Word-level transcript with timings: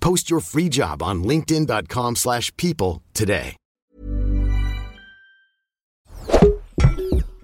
Post 0.00 0.28
your 0.28 0.42
free 0.42 0.68
job 0.68 1.02
on 1.02 1.24
linkedin.com/people 1.26 2.16
slash 2.16 2.50
people 2.56 3.00
today. 3.12 3.54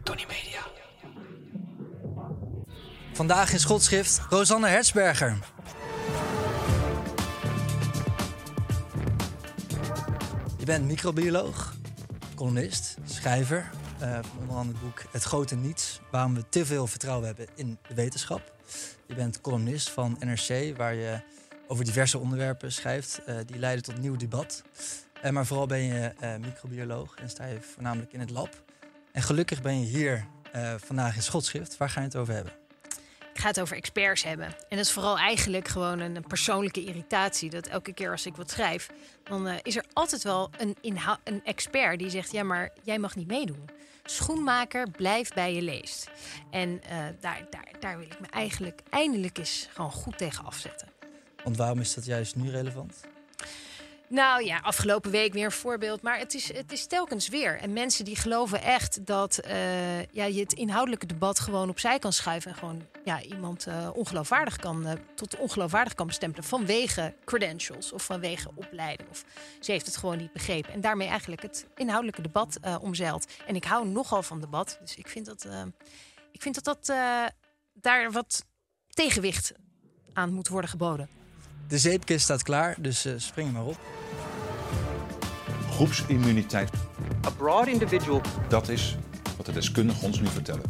Tony 0.03 0.27
Media. 0.29 0.61
Vandaag 3.13 3.53
in 3.53 3.61
schotschrift 3.61 4.21
Rosanne 4.31 4.67
Hertzberger. 4.67 5.39
Je 10.59 10.65
bent 10.65 10.87
microbioloog, 10.87 11.75
columnist, 12.35 12.97
schrijver 13.05 13.71
eh, 13.99 14.19
onder 14.41 14.57
andere 14.57 14.79
het 14.79 14.81
boek 14.81 15.03
Het 15.11 15.23
Grote 15.23 15.57
Niets, 15.57 16.01
waarom 16.11 16.35
we 16.35 16.49
te 16.49 16.67
veel 16.67 16.87
vertrouwen 16.87 17.27
hebben 17.27 17.47
in 17.55 17.79
de 17.89 17.95
wetenschap. 17.95 18.53
Je 19.07 19.15
bent 19.15 19.41
columnist 19.41 19.91
van 19.91 20.17
NRC, 20.21 20.77
waar 20.77 20.95
je 20.95 21.21
over 21.67 21.85
diverse 21.85 22.19
onderwerpen 22.19 22.73
schrijft 22.73 23.25
eh, 23.25 23.37
die 23.47 23.59
leiden 23.59 23.85
tot 23.85 23.99
nieuw 23.99 24.17
debat. 24.17 24.63
Eh, 25.23 25.31
maar 25.31 25.47
vooral 25.47 25.67
ben 25.67 25.83
je 25.83 26.13
eh, 26.21 26.37
microbioloog 26.37 27.15
en 27.15 27.31
sta 27.31 27.47
je 27.47 27.61
voornamelijk 27.61 28.13
in 28.13 28.21
het 28.21 28.31
lab. 28.31 28.63
En 29.13 29.23
gelukkig 29.23 29.63
ben 29.63 29.81
je 29.81 29.87
hier 29.87 30.27
vandaag 30.77 31.17
in 31.17 31.23
Schotschrift. 31.23 31.77
Waar 31.77 31.91
ga 31.91 32.01
je 32.01 32.07
het 32.07 32.17
over 32.17 32.35
hebben? 32.35 32.53
Ik 33.33 33.41
ga 33.43 33.49
het 33.49 33.61
over 33.61 33.77
experts 33.77 34.23
hebben. 34.23 34.47
En 34.47 34.77
dat 34.77 34.79
is 34.79 34.93
vooral 34.93 35.19
eigenlijk 35.19 35.69
gewoon 35.69 35.99
een, 35.99 36.25
persoonlijke 36.27 36.85
irritatie. 36.85 37.51
Dat 37.51 37.67
elke 37.67 37.93
keer 37.93 38.11
als 38.11 38.27
ik 38.27 38.37
wat 38.37 38.51
schrijf, 38.51 38.91
dan 39.23 39.49
is 39.63 39.77
er 39.77 39.85
altijd 39.93 40.23
wel 40.23 40.51
een, 40.59 40.77
een 41.25 41.45
expert 41.45 41.99
die 41.99 42.11
zegt: 42.11 42.33
Ja, 42.33 42.43
maar 42.43 42.71
jij 42.83 42.99
mag 42.99 43.17
niet 43.17 43.27
meedoen. 43.27 43.69
Schoenmaker, 44.05 44.91
blijf 44.91 45.33
bij 45.33 45.55
je 45.55 45.63
leest. 45.63 46.11
En 46.51 46.81
daar, 47.21 47.47
daar, 47.51 47.69
daar 47.81 47.99
wil 47.99 48.07
ik 48.07 48.21
me 48.21 48.27
eigenlijk 48.27 48.81
eindelijk 48.91 49.39
eens 49.39 49.69
gewoon 49.73 49.93
goed 49.93 50.19
tegen 50.19 50.45
afzetten. 50.45 50.96
Want 51.47 51.59
waarom 51.59 51.81
is 51.81 51.95
dat 51.95 52.05
juist 52.05 52.37
nu 52.37 52.51
relevant? 52.51 53.01
Nou 54.09 54.45
ja, 54.45 54.59
afgelopen 54.59 55.11
week 55.11 55.33
weer 55.33 55.45
een 55.45 55.51
voorbeeld. 55.51 56.03
Maar 56.03 56.19
het 56.19 56.35
is, 56.35 56.53
het 56.53 56.73
is 56.73 56.87
telkens 56.87 57.29
weer. 57.29 57.59
En 57.59 57.73
mensen 57.73 58.05
die 58.05 58.17
geloven 58.17 58.63
echt 58.63 59.07
dat 59.07 59.39
eh, 59.39 60.03
ja, 60.03 60.25
je 60.25 60.41
het 60.41 60.53
inhoudelijke 60.53 61.07
debat 61.07 61.41
gewoon 61.41 61.69
opzij 61.69 61.99
kan 61.99 62.13
schuiven. 62.13 62.51
En 62.51 62.57
gewoon 62.57 62.83
ja, 63.05 63.23
iemand 63.23 63.67
eh, 63.67 63.89
ongeloofwaardig 63.95 64.57
kan, 64.57 64.87
eh, 64.87 64.93
tot 65.15 65.37
ongeloofwaardig 65.37 65.95
kan 65.95 66.07
bestempelen. 66.07 66.45
Vanwege 66.45 67.15
credentials 67.25 67.93
of 67.93 68.05
vanwege 68.05 68.51
opleiding. 68.55 69.09
Of 69.09 69.25
ze 69.61 69.73
heeft 69.73 69.87
het 69.87 69.97
gewoon 69.97 70.19
niet 70.19 70.33
begrepen. 70.33 70.73
En 70.73 70.81
daarmee 70.81 71.09
eigenlijk 71.09 71.43
het 71.43 71.67
inhoudelijke 71.77 72.23
debat 72.23 72.59
omzeilt. 72.81 73.27
En 73.47 73.55
ik 73.55 73.65
hou 73.65 73.89
nogal 73.89 74.23
van 74.23 74.41
debat. 74.41 74.79
Dus 74.81 74.97
ik 74.97 75.09
vind 75.09 75.27
dat, 75.27 75.49
ik 76.33 76.43
vind 76.43 76.65
dat, 76.65 76.65
dat 76.65 76.97
daar 77.73 78.13
wat 78.13 78.45
tegenwicht 78.89 79.53
aan 80.13 80.33
moet 80.33 80.49
worden 80.49 80.71
geboden. 80.71 81.26
De 81.69 81.79
zeepkist 81.79 82.25
staat 82.25 82.43
klaar, 82.43 82.77
dus 82.79 83.05
eh, 83.05 83.13
spring 83.17 83.53
maar 83.53 83.65
op. 83.65 83.81
Groepsimmuniteit, 85.71 86.71
A 87.27 87.31
broad 87.31 87.67
individual 87.67 88.21
dat 88.49 88.69
is 88.69 88.97
wat 89.37 89.47
de 89.47 89.53
deskundigen 89.53 90.07
ons 90.07 90.21
nu 90.21 90.27
vertellen. 90.27 90.63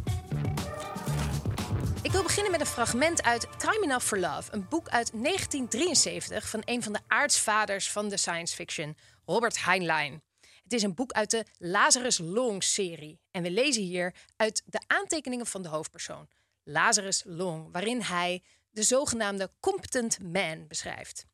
Ik 2.02 2.12
wil 2.12 2.22
beginnen 2.22 2.50
met 2.50 2.60
een 2.60 2.66
fragment 2.66 3.22
uit 3.22 3.46
Time 3.58 3.80
Enough 3.82 4.06
for 4.06 4.18
Love, 4.18 4.52
een 4.52 4.66
boek 4.68 4.88
uit 4.88 5.10
1973 5.12 6.48
van 6.48 6.62
een 6.64 6.82
van 6.82 6.92
de 6.92 7.00
aartsvaders 7.06 7.90
van 7.90 8.08
de 8.08 8.16
science 8.16 8.54
fiction, 8.54 8.96
Robert 9.24 9.64
Heinlein. 9.64 10.22
Het 10.62 10.72
is 10.72 10.82
een 10.82 10.94
boek 10.94 11.12
uit 11.12 11.30
de 11.30 11.44
Lazarus 11.58 12.18
Long-serie 12.18 13.20
en 13.30 13.42
we 13.42 13.50
lezen 13.50 13.82
hier 13.82 14.14
uit 14.36 14.62
de 14.64 14.80
aantekeningen 14.86 15.46
van 15.46 15.62
de 15.62 15.68
hoofdpersoon, 15.68 16.28
Lazarus 16.64 17.22
Long, 17.26 17.68
waarin 17.72 18.00
hij 18.00 18.42
de 18.76 18.82
zogenaamde 18.82 19.50
competent 19.60 20.19
man 20.22 20.66
beschrijft. 20.66 21.26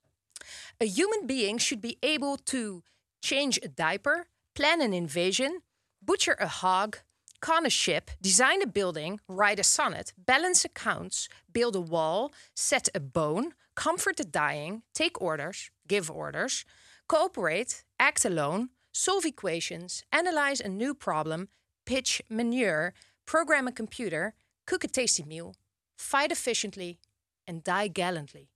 A 0.82 0.86
human 0.86 1.26
being 1.26 1.60
should 1.60 1.80
be 1.80 1.96
able 2.00 2.36
to 2.42 2.82
change 3.18 3.58
a 3.62 3.68
diaper, 3.68 4.26
plan 4.52 4.80
an 4.80 4.92
invasion, 4.92 5.62
butcher 5.98 6.36
a 6.38 6.46
hog, 6.46 7.02
con 7.38 7.66
a 7.66 7.70
ship, 7.70 8.10
design 8.20 8.62
a 8.62 8.66
building, 8.66 9.20
write 9.26 9.60
a 9.60 9.62
sonnet, 9.62 10.12
balance 10.16 10.64
accounts, 10.64 11.28
build 11.50 11.74
a 11.74 11.80
wall, 11.80 12.30
set 12.54 12.88
a 12.94 13.00
bone, 13.00 13.54
comfort 13.74 14.16
the 14.16 14.24
dying, 14.24 14.82
take 14.92 15.20
orders, 15.20 15.70
give 15.88 16.10
orders, 16.10 16.64
cooperate, 17.06 17.84
act 17.98 18.24
alone, 18.24 18.68
solve 18.92 19.26
equations, 19.26 20.04
analyze 20.10 20.60
a 20.64 20.68
new 20.68 20.94
problem, 20.94 21.48
pitch 21.84 22.22
manure, 22.28 22.92
program 23.26 23.66
a 23.66 23.72
computer, 23.72 24.34
cook 24.64 24.84
a 24.84 24.88
tasty 24.88 25.24
meal, 25.24 25.54
fight 25.96 26.30
efficiently, 26.30 26.98
and 27.44 27.64
die 27.64 27.90
gallantly. 27.92 28.48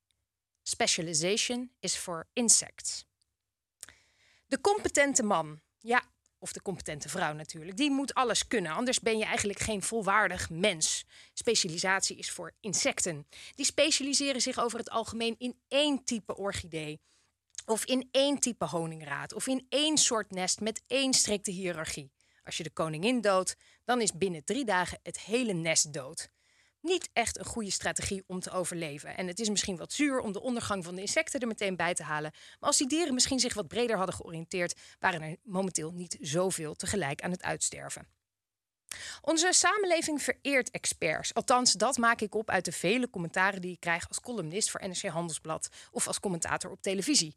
Specialization 0.62 1.70
is 1.80 1.96
for 1.96 2.26
insects. 2.32 3.06
De 4.46 4.60
competente 4.60 5.22
man, 5.22 5.60
ja, 5.78 6.02
of 6.38 6.52
de 6.52 6.62
competente 6.62 7.08
vrouw 7.08 7.32
natuurlijk, 7.32 7.76
die 7.76 7.90
moet 7.90 8.14
alles 8.14 8.46
kunnen. 8.46 8.72
Anders 8.72 9.00
ben 9.00 9.18
je 9.18 9.24
eigenlijk 9.24 9.58
geen 9.58 9.82
volwaardig 9.82 10.50
mens. 10.50 11.04
Specialisatie 11.32 12.16
is 12.16 12.30
voor 12.30 12.52
insecten. 12.60 13.26
Die 13.54 13.64
specialiseren 13.64 14.40
zich 14.40 14.58
over 14.58 14.78
het 14.78 14.90
algemeen 14.90 15.34
in 15.38 15.58
één 15.68 16.04
type 16.04 16.36
orchidee. 16.36 17.00
Of 17.66 17.84
in 17.84 18.08
één 18.10 18.38
type 18.38 18.64
honingraad. 18.64 19.32
Of 19.32 19.46
in 19.46 19.66
één 19.68 19.98
soort 19.98 20.30
nest 20.30 20.60
met 20.60 20.82
één 20.86 21.14
strikte 21.14 21.50
hiërarchie. 21.50 22.12
Als 22.44 22.56
je 22.56 22.62
de 22.62 22.70
koningin 22.70 23.20
doodt, 23.20 23.56
dan 23.84 24.00
is 24.00 24.12
binnen 24.12 24.44
drie 24.44 24.64
dagen 24.64 24.98
het 25.02 25.20
hele 25.20 25.52
nest 25.52 25.92
dood 25.92 26.30
niet 26.86 27.08
echt 27.12 27.38
een 27.38 27.44
goede 27.44 27.70
strategie 27.70 28.24
om 28.26 28.40
te 28.40 28.50
overleven. 28.50 29.16
En 29.16 29.26
het 29.26 29.38
is 29.38 29.48
misschien 29.48 29.76
wat 29.76 29.92
zuur 29.92 30.20
om 30.20 30.32
de 30.32 30.42
ondergang 30.42 30.84
van 30.84 30.94
de 30.94 31.00
insecten 31.00 31.40
er 31.40 31.46
meteen 31.46 31.76
bij 31.76 31.94
te 31.94 32.02
halen. 32.02 32.32
Maar 32.32 32.68
als 32.68 32.78
die 32.78 32.88
dieren 32.88 33.14
misschien 33.14 33.40
zich 33.40 33.54
wat 33.54 33.68
breder 33.68 33.96
hadden 33.96 34.14
georiënteerd, 34.14 34.80
waren 34.98 35.22
er 35.22 35.36
momenteel 35.42 35.92
niet 35.92 36.16
zoveel 36.20 36.74
tegelijk 36.74 37.22
aan 37.22 37.30
het 37.30 37.42
uitsterven. 37.42 38.08
Onze 39.20 39.52
samenleving 39.52 40.22
vereert 40.22 40.70
experts. 40.70 41.34
Althans, 41.34 41.72
dat 41.72 41.96
maak 41.96 42.20
ik 42.20 42.34
op 42.34 42.50
uit 42.50 42.64
de 42.64 42.72
vele 42.72 43.10
commentaren 43.10 43.60
die 43.60 43.72
ik 43.72 43.80
krijg 43.80 44.08
als 44.08 44.20
columnist 44.20 44.70
voor 44.70 44.88
NRC 44.88 45.02
Handelsblad 45.02 45.68
of 45.90 46.06
als 46.06 46.20
commentator 46.20 46.70
op 46.70 46.82
televisie. 46.82 47.34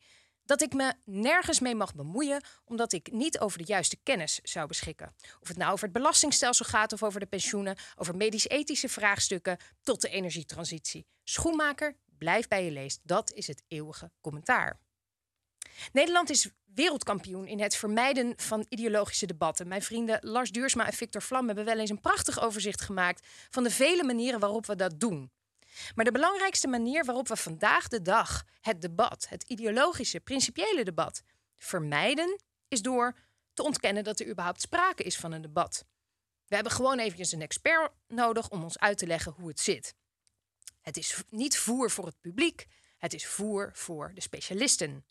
Dat 0.49 0.61
ik 0.61 0.73
me 0.73 0.93
nergens 1.05 1.59
mee 1.59 1.75
mag 1.75 1.95
bemoeien 1.95 2.43
omdat 2.65 2.93
ik 2.93 3.11
niet 3.11 3.39
over 3.39 3.57
de 3.57 3.63
juiste 3.63 3.97
kennis 4.03 4.39
zou 4.43 4.67
beschikken. 4.67 5.15
Of 5.41 5.47
het 5.47 5.57
nou 5.57 5.71
over 5.71 5.83
het 5.83 5.93
belastingstelsel 5.93 6.65
gaat 6.65 6.93
of 6.93 7.03
over 7.03 7.19
de 7.19 7.25
pensioenen, 7.25 7.77
over 7.95 8.15
medisch-ethische 8.15 8.89
vraagstukken 8.89 9.57
tot 9.81 10.01
de 10.01 10.09
energietransitie. 10.09 11.05
Schoenmaker, 11.23 11.95
blijf 12.17 12.47
bij 12.47 12.65
je 12.65 12.71
leest. 12.71 12.99
Dat 13.03 13.33
is 13.33 13.47
het 13.47 13.63
eeuwige 13.67 14.11
commentaar. 14.21 14.79
Nederland 15.91 16.29
is 16.29 16.49
wereldkampioen 16.73 17.47
in 17.47 17.59
het 17.59 17.75
vermijden 17.75 18.33
van 18.35 18.65
ideologische 18.69 19.25
debatten. 19.25 19.67
Mijn 19.67 19.81
vrienden 19.81 20.19
Lars 20.21 20.51
Duursma 20.51 20.85
en 20.85 20.93
Victor 20.93 21.21
Vlam 21.21 21.47
hebben 21.47 21.65
wel 21.65 21.79
eens 21.79 21.89
een 21.89 22.01
prachtig 22.01 22.41
overzicht 22.41 22.81
gemaakt 22.81 23.27
van 23.49 23.63
de 23.63 23.71
vele 23.71 24.03
manieren 24.03 24.39
waarop 24.39 24.65
we 24.65 24.75
dat 24.75 24.99
doen. 24.99 25.31
Maar 25.95 26.05
de 26.05 26.11
belangrijkste 26.11 26.67
manier 26.67 27.05
waarop 27.05 27.27
we 27.27 27.35
vandaag 27.35 27.87
de 27.87 28.01
dag 28.01 28.45
het 28.61 28.81
debat, 28.81 29.29
het 29.29 29.43
ideologische, 29.43 30.19
principiële 30.19 30.83
debat, 30.83 31.23
vermijden, 31.57 32.39
is 32.67 32.81
door 32.81 33.15
te 33.53 33.63
ontkennen 33.63 34.03
dat 34.03 34.19
er 34.19 34.27
überhaupt 34.27 34.61
sprake 34.61 35.03
is 35.03 35.17
van 35.17 35.31
een 35.31 35.41
debat. 35.41 35.85
We 36.47 36.55
hebben 36.55 36.73
gewoon 36.73 36.99
eventjes 36.99 37.31
een 37.31 37.41
expert 37.41 37.91
nodig 38.07 38.49
om 38.49 38.63
ons 38.63 38.79
uit 38.79 38.97
te 38.97 39.07
leggen 39.07 39.33
hoe 39.37 39.47
het 39.47 39.59
zit. 39.59 39.95
Het 40.81 40.97
is 40.97 41.23
niet 41.29 41.57
voer 41.57 41.91
voor 41.91 42.05
het 42.05 42.19
publiek, 42.21 42.65
het 42.97 43.13
is 43.13 43.25
voer 43.25 43.71
voor 43.73 44.11
de 44.13 44.21
specialisten. 44.21 45.05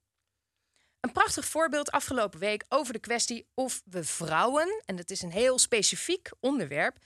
Een 1.00 1.12
prachtig 1.12 1.44
voorbeeld 1.44 1.90
afgelopen 1.90 2.38
week 2.38 2.64
over 2.68 2.92
de 2.92 2.98
kwestie 2.98 3.46
of 3.54 3.82
we 3.84 4.04
vrouwen, 4.04 4.82
en 4.84 4.96
dat 4.96 5.10
is 5.10 5.22
een 5.22 5.32
heel 5.32 5.58
specifiek 5.58 6.30
onderwerp, 6.40 6.98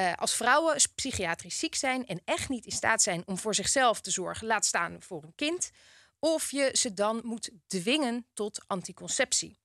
uh, 0.00 0.12
als 0.12 0.34
vrouwen 0.34 0.76
psychiatrisch 0.94 1.58
ziek 1.58 1.74
zijn 1.74 2.06
en 2.06 2.20
echt 2.24 2.48
niet 2.48 2.64
in 2.64 2.72
staat 2.72 3.02
zijn 3.02 3.22
om 3.26 3.38
voor 3.38 3.54
zichzelf 3.54 4.00
te 4.00 4.10
zorgen, 4.10 4.46
laat 4.46 4.66
staan 4.66 5.02
voor 5.02 5.22
een 5.22 5.34
kind, 5.34 5.70
of 6.18 6.50
je 6.50 6.70
ze 6.72 6.94
dan 6.94 7.20
moet 7.24 7.50
dwingen 7.66 8.26
tot 8.34 8.64
anticonceptie. 8.66 9.58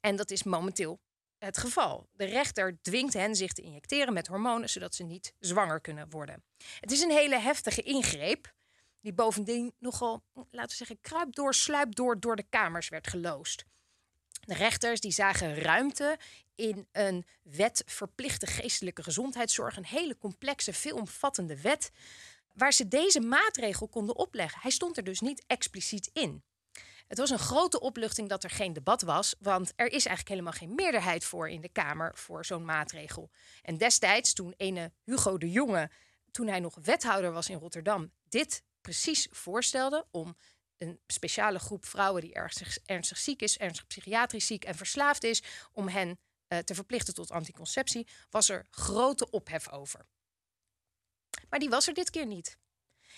En 0.00 0.16
dat 0.16 0.30
is 0.30 0.42
momenteel 0.42 1.00
het 1.38 1.58
geval. 1.58 2.08
De 2.12 2.24
rechter 2.24 2.78
dwingt 2.82 3.14
hen 3.14 3.34
zich 3.34 3.52
te 3.52 3.62
injecteren 3.62 4.12
met 4.12 4.26
hormonen 4.26 4.68
zodat 4.68 4.94
ze 4.94 5.02
niet 5.02 5.34
zwanger 5.38 5.80
kunnen 5.80 6.10
worden. 6.10 6.44
Het 6.80 6.92
is 6.92 7.00
een 7.00 7.10
hele 7.10 7.38
heftige 7.38 7.82
ingreep 7.82 8.54
die 9.00 9.12
bovendien 9.12 9.74
nogal, 9.78 10.22
laten 10.34 10.68
we 10.68 10.74
zeggen, 10.74 11.00
kruip 11.00 11.34
door, 11.34 11.54
sluip 11.54 11.94
door, 11.94 12.20
door 12.20 12.36
de 12.36 12.46
kamers 12.48 12.88
werd 12.88 13.06
geloosd. 13.06 13.64
De 14.46 14.54
rechters 14.54 15.00
die 15.00 15.12
zagen 15.12 15.54
ruimte 15.54 16.18
in 16.54 16.88
een 16.92 17.26
wet 17.42 17.82
verplichte 17.86 18.46
geestelijke 18.46 19.02
gezondheidszorg, 19.02 19.76
een 19.76 19.86
hele 19.86 20.18
complexe, 20.18 20.72
veelomvattende 20.72 21.60
wet, 21.60 21.90
waar 22.52 22.72
ze 22.72 22.88
deze 22.88 23.20
maatregel 23.20 23.88
konden 23.88 24.16
opleggen. 24.16 24.60
Hij 24.60 24.70
stond 24.70 24.96
er 24.96 25.04
dus 25.04 25.20
niet 25.20 25.44
expliciet 25.46 26.10
in. 26.12 26.42
Het 27.06 27.18
was 27.18 27.30
een 27.30 27.38
grote 27.38 27.80
opluchting 27.80 28.28
dat 28.28 28.44
er 28.44 28.50
geen 28.50 28.72
debat 28.72 29.02
was, 29.02 29.34
want 29.38 29.72
er 29.76 29.86
is 29.86 30.06
eigenlijk 30.06 30.28
helemaal 30.28 30.52
geen 30.52 30.74
meerderheid 30.74 31.24
voor 31.24 31.48
in 31.48 31.60
de 31.60 31.68
Kamer 31.68 32.10
voor 32.14 32.44
zo'n 32.44 32.64
maatregel. 32.64 33.30
En 33.62 33.78
destijds, 33.78 34.32
toen 34.32 34.54
ene 34.56 34.92
Hugo 35.04 35.38
de 35.38 35.50
Jonge, 35.50 35.90
toen 36.30 36.46
hij 36.46 36.60
nog 36.60 36.78
wethouder 36.82 37.32
was 37.32 37.48
in 37.48 37.58
Rotterdam, 37.58 38.12
dit 38.28 38.62
precies 38.80 39.28
voorstelde 39.30 40.06
om 40.10 40.36
een 40.78 41.00
speciale 41.06 41.58
groep 41.58 41.86
vrouwen 41.86 42.22
die 42.22 42.34
ernstig, 42.34 42.78
ernstig 42.84 43.18
ziek 43.18 43.42
is, 43.42 43.58
ernstig 43.58 43.86
psychiatrisch 43.86 44.46
ziek 44.46 44.64
en 44.64 44.74
verslaafd 44.74 45.24
is, 45.24 45.42
om 45.72 45.88
hen 45.88 46.18
uh, 46.48 46.58
te 46.58 46.74
verplichten 46.74 47.14
tot 47.14 47.30
anticonceptie, 47.30 48.06
was 48.30 48.48
er 48.48 48.66
grote 48.70 49.30
ophef 49.30 49.68
over. 49.68 50.06
Maar 51.48 51.58
die 51.58 51.68
was 51.68 51.86
er 51.86 51.94
dit 51.94 52.10
keer 52.10 52.26
niet. 52.26 52.58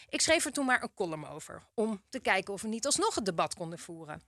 Ik 0.09 0.21
schreef 0.21 0.45
er 0.45 0.53
toen 0.53 0.67
maar 0.67 0.83
een 0.83 0.95
column 0.95 1.27
over, 1.27 1.67
om 1.75 2.05
te 2.09 2.21
kijken 2.21 2.53
of 2.53 2.63
we 2.63 2.69
niet 2.69 2.87
alsnog 2.87 3.15
het 3.15 3.25
debat 3.25 3.55
konden 3.55 3.79
voeren. 3.79 4.23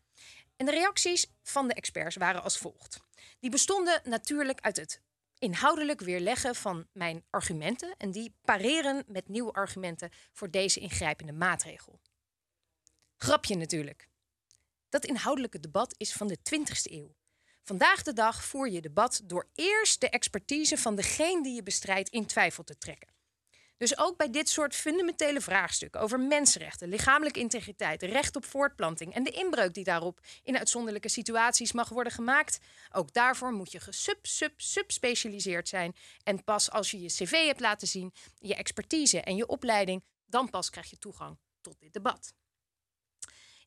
En 0.57 0.67
de 0.67 0.73
reacties 0.73 1.27
van 1.43 1.69
de 1.69 1.75
experts 1.75 2.17
waren 2.17 2.43
als 2.43 2.59
volgt. 2.59 3.01
Die 3.39 3.51
bestonden 3.51 4.01
natuurlijk 4.05 4.61
uit 4.61 4.77
het 4.77 5.01
inhoudelijk 5.39 6.01
weerleggen 6.01 6.55
van 6.55 6.87
mijn 6.93 7.25
argumenten 7.31 7.95
en 7.97 8.11
die 8.11 8.35
pareren 8.45 9.05
met 9.07 9.29
nieuwe 9.29 9.53
argumenten 9.53 10.11
voor 10.33 10.51
deze 10.51 10.81
ingrijpende 10.81 11.33
maatregel. 11.33 12.01
Grapje 13.23 13.57
natuurlijk. 13.57 14.09
Dat 14.89 15.05
inhoudelijke 15.05 15.61
debat 15.61 15.95
is 15.97 16.13
van 16.13 16.27
de 16.27 16.39
20e 16.39 16.93
eeuw. 16.93 17.15
Vandaag 17.63 18.03
de 18.03 18.13
dag 18.13 18.45
voer 18.45 18.71
je 18.71 18.81
debat 18.81 19.21
door 19.25 19.49
eerst 19.55 20.01
de 20.01 20.09
expertise 20.09 20.77
van 20.77 20.95
degene 20.95 21.43
die 21.43 21.55
je 21.55 21.63
bestrijdt 21.63 22.09
in 22.09 22.27
twijfel 22.27 22.65
te 22.65 22.79
trekken. 22.79 23.09
Dus 23.77 23.99
ook 23.99 24.17
bij 24.17 24.31
dit 24.31 24.49
soort 24.49 24.75
fundamentele 24.75 25.41
vraagstukken 25.41 26.01
over 26.01 26.21
mensenrechten, 26.21 26.89
lichamelijke 26.89 27.41
integriteit, 27.41 28.03
recht 28.03 28.37
op 28.37 28.45
voortplanting 28.45 29.15
en 29.15 29.25
de 29.25 29.31
inbreuk 29.31 29.75
die 29.75 29.85
daarop 29.85 30.21
in 30.43 30.59
uitzonderlijke 30.59 31.09
situaties 31.09 31.73
mag 31.73 31.89
worden 31.89 32.13
gemaakt, 32.13 32.59
ook 32.93 33.13
daarvoor 33.13 33.53
moet 33.53 33.73
je 33.73 33.81
gesub, 33.81 34.27
sub, 34.27 34.61
subspecialiseerd 34.61 35.69
zijn. 35.69 35.95
En 36.23 36.45
pas 36.45 36.71
als 36.71 36.91
je 36.91 37.01
je 37.01 37.09
cv 37.09 37.47
hebt 37.47 37.61
laten 37.61 37.89
zien, 37.89 38.13
je 38.39 38.55
expertise 38.55 39.21
en 39.21 39.37
je 39.37 39.47
opleiding, 39.47 40.05
dan 40.27 40.51
pas 40.51 40.71
krijg 40.71 40.91
je 40.91 40.99
toegang 40.99 41.39
tot 41.61 41.81
dit 41.81 41.93
debat. 41.93 42.33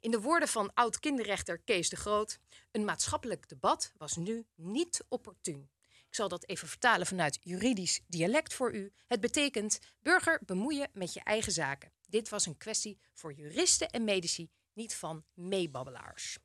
In 0.03 0.11
de 0.11 0.21
woorden 0.21 0.47
van 0.47 0.73
oud-kinderrechter 0.73 1.57
Kees 1.57 1.89
de 1.89 1.95
Groot: 1.95 2.39
een 2.71 2.85
maatschappelijk 2.85 3.49
debat 3.49 3.91
was 3.97 4.15
nu 4.15 4.45
niet 4.55 5.05
opportun. 5.07 5.69
Ik 5.81 6.15
zal 6.15 6.27
dat 6.27 6.47
even 6.47 6.67
vertalen 6.67 7.07
vanuit 7.07 7.39
juridisch 7.41 8.01
dialect 8.07 8.53
voor 8.53 8.73
u. 8.73 8.93
Het 9.07 9.19
betekent 9.19 9.79
burger 10.01 10.41
bemoeien 10.45 10.89
met 10.93 11.13
je 11.13 11.19
eigen 11.23 11.51
zaken. 11.51 11.91
Dit 12.09 12.29
was 12.29 12.45
een 12.45 12.57
kwestie 12.57 12.99
voor 13.13 13.33
juristen 13.33 13.89
en 13.89 14.03
medici, 14.03 14.49
niet 14.73 14.95
van 14.95 15.23
meebabbelaars. 15.33 16.37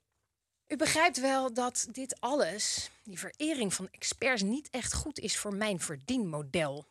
U 0.66 0.76
begrijpt 0.76 1.20
wel 1.20 1.52
dat 1.52 1.88
dit 1.90 2.20
alles, 2.20 2.90
die 3.02 3.18
verering 3.18 3.74
van 3.74 3.88
experts, 3.90 4.42
niet 4.42 4.70
echt 4.70 4.94
goed 4.94 5.18
is 5.18 5.38
voor 5.38 5.54
mijn 5.54 5.80
verdienmodel. 5.80 6.86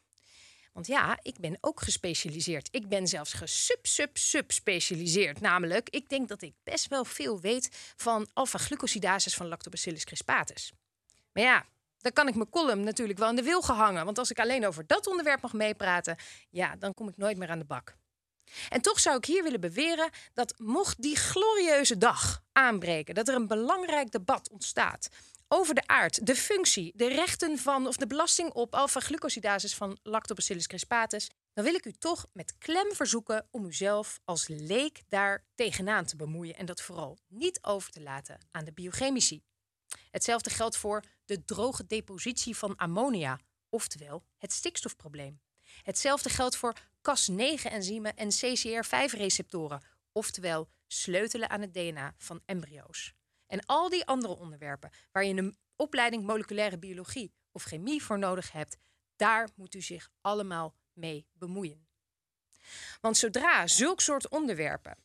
Want 0.78 0.90
ja, 0.90 1.20
ik 1.22 1.40
ben 1.40 1.58
ook 1.62 1.82
gespecialiseerd. 1.82 2.68
Ik 2.72 2.88
ben 2.88 3.08
zelfs 3.08 3.34
gesub-sub-sub-specialiseerd. 3.34 5.42
Namelijk, 5.42 5.90
ik 5.90 6.10
denk 6.10 6.28
dat 6.28 6.42
ik 6.42 6.54
best 6.64 6.88
wel 6.88 7.06
veel 7.06 7.40
weet 7.40 7.70
van 7.96 8.28
alpha-glucosidases 8.34 9.36
van 9.36 9.48
Lactobacillus 9.48 10.04
crispatus. 10.04 10.74
Maar 11.32 11.44
ja, 11.44 11.66
dan 11.98 12.12
kan 12.12 12.28
ik 12.28 12.36
mijn 12.36 12.50
column 12.50 12.84
natuurlijk 12.84 13.20
wel 13.20 13.30
in 13.30 13.36
de 13.36 13.44
wil 13.44 13.62
gehangen. 13.62 14.06
Want 14.06 14.18
als 14.18 14.32
ik 14.32 14.40
alleen 14.40 14.68
over 14.68 14.88
dat 14.88 15.08
onderwerp 15.08 15.42
mag 15.42 15.54
meepraten, 15.54 16.18
ja, 16.50 16.76
dan 16.76 16.94
kom 16.94 17.08
ik 17.08 17.18
nooit 17.18 17.38
meer 17.38 17.50
aan 17.50 17.60
de 17.60 17.66
bak. 17.66 17.96
En 18.70 18.82
toch 18.82 19.00
zou 19.00 19.18
ik 19.18 19.26
hier 19.26 19.44
willen 19.44 19.62
beweren 19.62 20.10
dat 20.34 20.54
mocht 20.58 21.02
die 21.02 21.16
glorieuze 21.16 21.98
dag 21.98 22.44
aanbreken, 22.52 23.16
dat 23.16 23.28
er 23.28 23.36
een 23.36 23.48
belangrijk 23.48 24.12
debat 24.12 24.50
ontstaat 24.50 25.10
over 25.48 25.76
de 25.76 25.88
aard, 25.88 26.26
de 26.26 26.36
functie, 26.36 26.92
de 26.96 27.08
rechten 27.08 27.58
van 27.58 27.88
of 27.88 27.98
de 27.98 28.08
belasting 28.08 28.52
op 28.52 28.76
alpha-glucosidases 28.76 29.76
van 29.76 29.98
Lactobacillus 30.04 30.68
crispatus, 30.68 31.30
dan 31.54 31.64
wil 31.64 31.74
ik 31.74 31.86
u 31.86 31.92
toch 31.92 32.26
met 32.34 32.58
klem 32.58 32.94
verzoeken 32.94 33.48
om 33.52 33.66
uzelf 33.66 34.20
als 34.26 34.48
leek 34.48 35.02
daar 35.08 35.46
tegenaan 35.56 36.06
te 36.06 36.16
bemoeien 36.16 36.56
en 36.56 36.66
dat 36.66 36.82
vooral 36.82 37.18
niet 37.28 37.60
over 37.62 37.92
te 37.92 38.02
laten 38.02 38.38
aan 38.52 38.66
de 38.66 38.74
biochemici. 38.74 39.42
Hetzelfde 40.12 40.50
geldt 40.50 40.78
voor 40.78 41.04
de 41.26 41.46
droge 41.46 41.86
depositie 41.86 42.58
van 42.58 42.76
ammonia, 42.76 43.40
oftewel 43.70 44.24
het 44.38 44.54
stikstofprobleem. 44.54 45.40
Hetzelfde 45.82 46.30
geldt 46.30 46.56
voor 46.56 46.74
Cas9-enzymen 46.98 48.16
en 48.16 48.30
CCR5-receptoren, 48.32 49.82
oftewel 50.12 50.70
sleutelen 50.88 51.50
aan 51.50 51.62
het 51.62 51.74
DNA 51.74 52.14
van 52.18 52.42
embryo's. 52.46 53.17
En 53.48 53.66
al 53.66 53.90
die 53.90 54.06
andere 54.06 54.36
onderwerpen 54.36 54.92
waar 55.12 55.26
je 55.26 55.34
een 55.34 55.58
opleiding 55.76 56.26
moleculaire 56.26 56.78
biologie 56.78 57.34
of 57.52 57.64
chemie 57.64 58.04
voor 58.04 58.20
nodig 58.20 58.52
hebt, 58.52 58.78
daar 59.16 59.50
moet 59.56 59.76
u 59.76 59.82
zich 59.82 60.10
allemaal 60.22 60.76
mee 60.94 61.28
bemoeien. 61.34 61.88
Want 63.02 63.18
zodra 63.18 63.68
zulk 63.68 64.02
soort 64.02 64.30
onderwerpen 64.30 64.98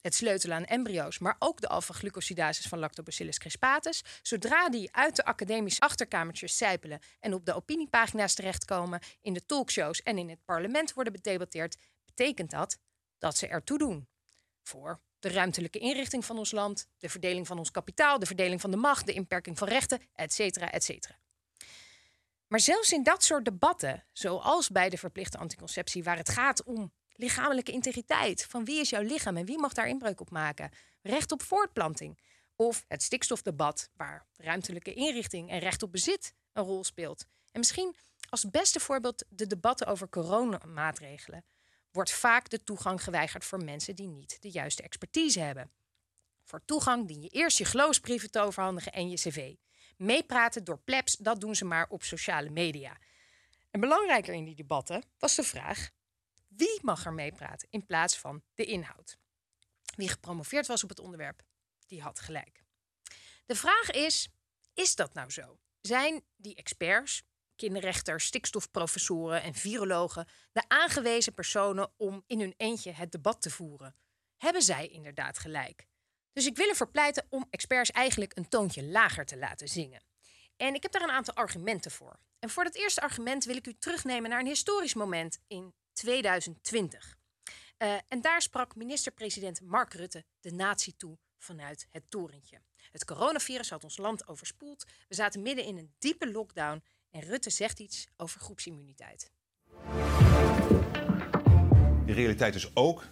het 0.00 0.14
sleutelen 0.14 0.56
aan 0.56 0.64
embryo's, 0.64 1.18
maar 1.18 1.36
ook 1.38 1.60
de 1.60 1.68
alpha-glucosidases 1.68 2.66
van 2.66 2.78
Lactobacillus 2.78 3.38
crispatus. 3.38 4.04
Zodra 4.22 4.68
die 4.68 4.94
uit 4.94 5.16
de 5.16 5.24
academische 5.24 5.80
achterkamertjes 5.80 6.56
sijpelen 6.56 7.00
en 7.20 7.34
op 7.34 7.44
de 7.44 7.54
opiniepagina's 7.54 8.34
terechtkomen, 8.34 9.00
in 9.20 9.32
de 9.32 9.46
talkshows 9.46 10.02
en 10.02 10.18
in 10.18 10.28
het 10.28 10.44
parlement 10.44 10.92
worden 10.92 11.12
bedebatteerd, 11.12 11.76
betekent 12.04 12.50
dat 12.50 12.78
dat 13.18 13.36
ze 13.36 13.46
ertoe 13.46 13.78
doen. 13.78 14.08
Voor 14.62 15.00
de 15.18 15.28
ruimtelijke 15.28 15.78
inrichting 15.78 16.24
van 16.24 16.38
ons 16.38 16.50
land, 16.50 16.86
de 16.98 17.08
verdeling 17.08 17.46
van 17.46 17.58
ons 17.58 17.70
kapitaal, 17.70 18.18
de 18.18 18.26
verdeling 18.26 18.60
van 18.60 18.70
de 18.70 18.76
macht, 18.76 19.06
de 19.06 19.12
inperking 19.12 19.58
van 19.58 19.68
rechten, 19.68 20.00
et 20.14 20.32
cetera, 20.32 20.70
et 20.70 20.84
cetera. 20.84 21.18
Maar 22.46 22.60
zelfs 22.60 22.92
in 22.92 23.02
dat 23.02 23.24
soort 23.24 23.44
debatten, 23.44 24.04
zoals 24.12 24.68
bij 24.68 24.88
de 24.88 24.98
verplichte 24.98 25.38
anticonceptie, 25.38 26.04
waar 26.04 26.16
het 26.16 26.28
gaat 26.28 26.62
om 26.62 26.92
lichamelijke 27.12 27.72
integriteit. 27.72 28.44
Van 28.44 28.64
wie 28.64 28.80
is 28.80 28.90
jouw 28.90 29.02
lichaam 29.02 29.36
en 29.36 29.44
wie 29.44 29.58
mag 29.58 29.72
daar 29.72 29.88
inbreuk 29.88 30.20
op 30.20 30.30
maken? 30.30 30.70
Recht 31.02 31.32
op 31.32 31.42
voortplanting. 31.42 32.18
Of 32.56 32.84
het 32.88 33.02
stikstofdebat, 33.02 33.90
waar 33.96 34.26
ruimtelijke 34.36 34.94
inrichting 34.94 35.50
en 35.50 35.58
recht 35.58 35.82
op 35.82 35.92
bezit 35.92 36.34
een 36.52 36.64
rol 36.64 36.84
speelt. 36.84 37.26
En 37.52 37.58
misschien 37.58 37.96
als 38.30 38.50
beste 38.50 38.80
voorbeeld 38.80 39.24
de 39.28 39.46
debatten 39.46 39.86
over 39.86 40.08
coronamaatregelen. 40.08 41.44
Wordt 41.90 42.10
vaak 42.10 42.48
de 42.48 42.62
toegang 42.62 43.02
geweigerd 43.02 43.44
voor 43.44 43.64
mensen 43.64 43.96
die 43.96 44.08
niet 44.08 44.42
de 44.42 44.50
juiste 44.50 44.82
expertise 44.82 45.40
hebben. 45.40 45.70
Voor 46.44 46.64
toegang 46.64 47.06
dien 47.06 47.22
je 47.22 47.28
eerst 47.28 47.58
je 47.58 47.64
geloofsbrieven 47.64 48.30
te 48.30 48.40
overhandigen 48.40 48.92
en 48.92 49.10
je 49.10 49.16
cv. 49.16 49.54
Meepraten 49.96 50.64
door 50.64 50.78
plebs, 50.78 51.16
dat 51.16 51.40
doen 51.40 51.54
ze 51.54 51.64
maar 51.64 51.88
op 51.88 52.02
sociale 52.02 52.50
media. 52.50 52.98
En 53.70 53.80
belangrijker 53.80 54.34
in 54.34 54.44
die 54.44 54.54
debatten 54.54 55.04
was 55.18 55.34
de 55.34 55.42
vraag: 55.42 55.90
wie 56.48 56.78
mag 56.82 57.04
er 57.04 57.12
meepraten 57.12 57.68
in 57.70 57.86
plaats 57.86 58.18
van 58.18 58.42
de 58.54 58.64
inhoud? 58.64 59.18
Wie 59.96 60.08
gepromoveerd 60.08 60.66
was 60.66 60.82
op 60.82 60.88
het 60.88 61.00
onderwerp, 61.00 61.42
die 61.86 62.02
had 62.02 62.20
gelijk. 62.20 62.62
De 63.46 63.54
vraag 63.54 63.90
is: 63.90 64.28
is 64.74 64.94
dat 64.94 65.14
nou 65.14 65.30
zo? 65.30 65.58
Zijn 65.80 66.24
die 66.36 66.54
experts, 66.54 67.22
kinderrechters, 67.58 68.24
stikstofprofessoren 68.24 69.42
en 69.42 69.54
virologen 69.54 70.26
de 70.52 70.62
aangewezen 70.68 71.34
personen 71.34 71.92
om 71.96 72.22
in 72.26 72.40
hun 72.40 72.54
eentje 72.56 72.92
het 72.92 73.12
debat 73.12 73.42
te 73.42 73.50
voeren? 73.50 73.94
Hebben 74.36 74.62
zij 74.62 74.86
inderdaad 74.86 75.38
gelijk? 75.38 75.86
Dus 76.32 76.46
ik 76.46 76.56
wil 76.56 76.68
ervoor 76.68 76.90
pleiten 76.90 77.26
om 77.28 77.46
experts 77.50 77.90
eigenlijk 77.90 78.36
een 78.36 78.48
toontje 78.48 78.84
lager 78.84 79.26
te 79.26 79.38
laten 79.38 79.68
zingen. 79.68 80.02
En 80.56 80.74
ik 80.74 80.82
heb 80.82 80.92
daar 80.92 81.02
een 81.02 81.10
aantal 81.10 81.34
argumenten 81.34 81.90
voor. 81.90 82.18
En 82.38 82.50
voor 82.50 82.64
dat 82.64 82.74
eerste 82.74 83.00
argument 83.00 83.44
wil 83.44 83.56
ik 83.56 83.66
u 83.66 83.74
terugnemen 83.78 84.30
naar 84.30 84.40
een 84.40 84.46
historisch 84.46 84.94
moment 84.94 85.38
in 85.46 85.74
2020. 85.92 87.16
Uh, 87.78 87.94
eh, 87.94 88.00
en 88.08 88.20
daar 88.20 88.42
sprak 88.42 88.76
minister-president 88.76 89.60
Mark 89.60 89.94
Rutte 89.94 90.24
de 90.40 90.52
natie 90.52 90.96
toe 90.96 91.18
vanuit 91.38 91.86
het 91.90 92.10
torentje. 92.10 92.60
Het 92.90 93.04
coronavirus 93.04 93.70
had 93.70 93.84
ons 93.84 93.96
land 93.96 94.28
overspoeld. 94.28 94.84
We 95.08 95.14
zaten 95.14 95.42
midden 95.42 95.64
in 95.64 95.76
een 95.76 95.94
diepe 95.98 96.30
lockdown. 96.30 96.84
En 97.10 97.20
Rutte 97.20 97.50
zegt 97.50 97.80
iets 97.80 98.08
over 98.16 98.40
groepsimmuniteit. 98.40 99.32
De 102.06 102.12
realiteit 102.12 102.54
is 102.54 102.76
ook 102.76 103.04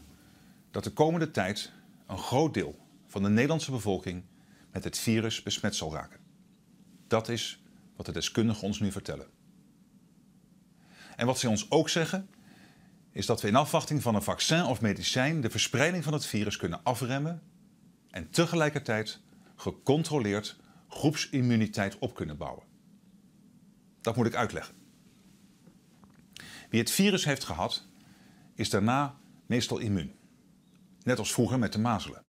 dat 0.70 0.84
de 0.84 0.92
komende 0.92 1.30
tijd 1.30 1.72
een 2.06 2.18
groot 2.18 2.54
deel 2.54 2.78
van 3.06 3.22
de 3.22 3.28
Nederlandse 3.28 3.70
bevolking 3.70 4.24
met 4.72 4.84
het 4.84 4.98
virus 4.98 5.42
besmet 5.42 5.74
zal 5.74 5.92
raken. 5.92 6.20
Dat 7.06 7.28
is 7.28 7.62
wat 7.96 8.06
de 8.06 8.12
deskundigen 8.12 8.62
ons 8.62 8.80
nu 8.80 8.92
vertellen. 8.92 9.30
En 11.16 11.26
wat 11.26 11.38
ze 11.38 11.48
ons 11.48 11.70
ook 11.70 11.88
zeggen, 11.88 12.30
is 13.10 13.26
dat 13.26 13.40
we 13.40 13.48
in 13.48 13.56
afwachting 13.56 14.02
van 14.02 14.14
een 14.14 14.22
vaccin 14.22 14.64
of 14.64 14.80
medicijn 14.80 15.40
de 15.40 15.50
verspreiding 15.50 16.04
van 16.04 16.12
het 16.12 16.26
virus 16.26 16.56
kunnen 16.56 16.82
afremmen 16.82 17.42
en 18.10 18.30
tegelijkertijd 18.30 19.20
gecontroleerd 19.56 20.56
groepsimmuniteit 20.88 21.98
op 21.98 22.14
kunnen 22.14 22.36
bouwen. 22.36 22.75
Dat 24.06 24.16
moet 24.16 24.26
ik 24.26 24.34
uitleggen. 24.34 24.74
Wie 26.70 26.80
het 26.80 26.90
virus 26.90 27.24
heeft 27.24 27.44
gehad, 27.44 27.86
is 28.54 28.70
daarna 28.70 29.20
meestal 29.46 29.78
immuun. 29.78 30.18
Net 31.02 31.18
als 31.18 31.32
vroeger 31.32 31.58
met 31.58 31.72
de 31.72 31.78
mazelen. 31.78 32.26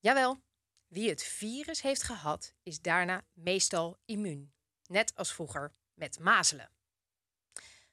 Jawel, 0.00 0.42
wie 0.86 1.08
het 1.08 1.22
virus 1.22 1.82
heeft 1.82 2.02
gehad, 2.02 2.54
is 2.62 2.80
daarna 2.80 3.24
meestal 3.32 3.98
immuun. 4.04 4.52
Net 4.86 5.14
als 5.14 5.32
vroeger 5.32 5.74
met 5.94 6.18
mazelen. 6.18 6.70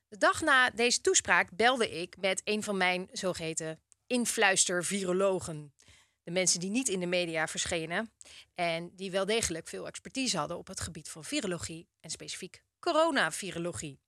De 0.08 0.18
dag 0.18 0.42
na 0.42 0.70
deze 0.70 1.02
toespraak 1.02 1.56
belde 1.56 2.02
ik 2.02 2.18
met 2.18 2.42
een 2.44 2.64
van 2.64 2.78
mijn 2.78 3.10
zogeheten 3.12 3.82
influister-virologen. 4.08 5.74
De 6.24 6.32
mensen 6.32 6.60
die 6.60 6.70
niet 6.70 6.88
in 6.88 7.00
de 7.00 7.06
media 7.06 7.48
verschenen 7.48 8.14
en 8.56 8.96
die 8.96 9.12
wel 9.12 9.26
degelijk 9.26 9.68
veel 9.68 9.88
expertise 9.88 10.38
hadden 10.38 10.58
op 10.58 10.68
het 10.68 10.80
gebied 10.80 11.10
van 11.10 11.24
virologie 11.24 11.90
en 12.00 12.10
specifiek 12.10 12.68
coronavirologie. 12.80 14.00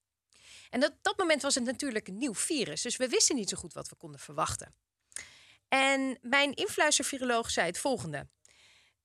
En 0.69 0.85
op 0.85 0.97
dat 1.01 1.17
moment 1.17 1.41
was 1.41 1.55
het 1.55 1.63
natuurlijk 1.63 2.07
een 2.07 2.17
nieuw 2.17 2.35
virus, 2.35 2.81
dus 2.81 2.97
we 2.97 3.07
wisten 3.07 3.35
niet 3.35 3.49
zo 3.49 3.57
goed 3.57 3.73
wat 3.73 3.89
we 3.89 3.95
konden 3.95 4.19
verwachten. 4.19 4.75
En 5.67 6.17
mijn 6.21 6.53
influisterviroloog 6.53 7.51
zei 7.51 7.67
het 7.67 7.77
volgende. 7.77 8.27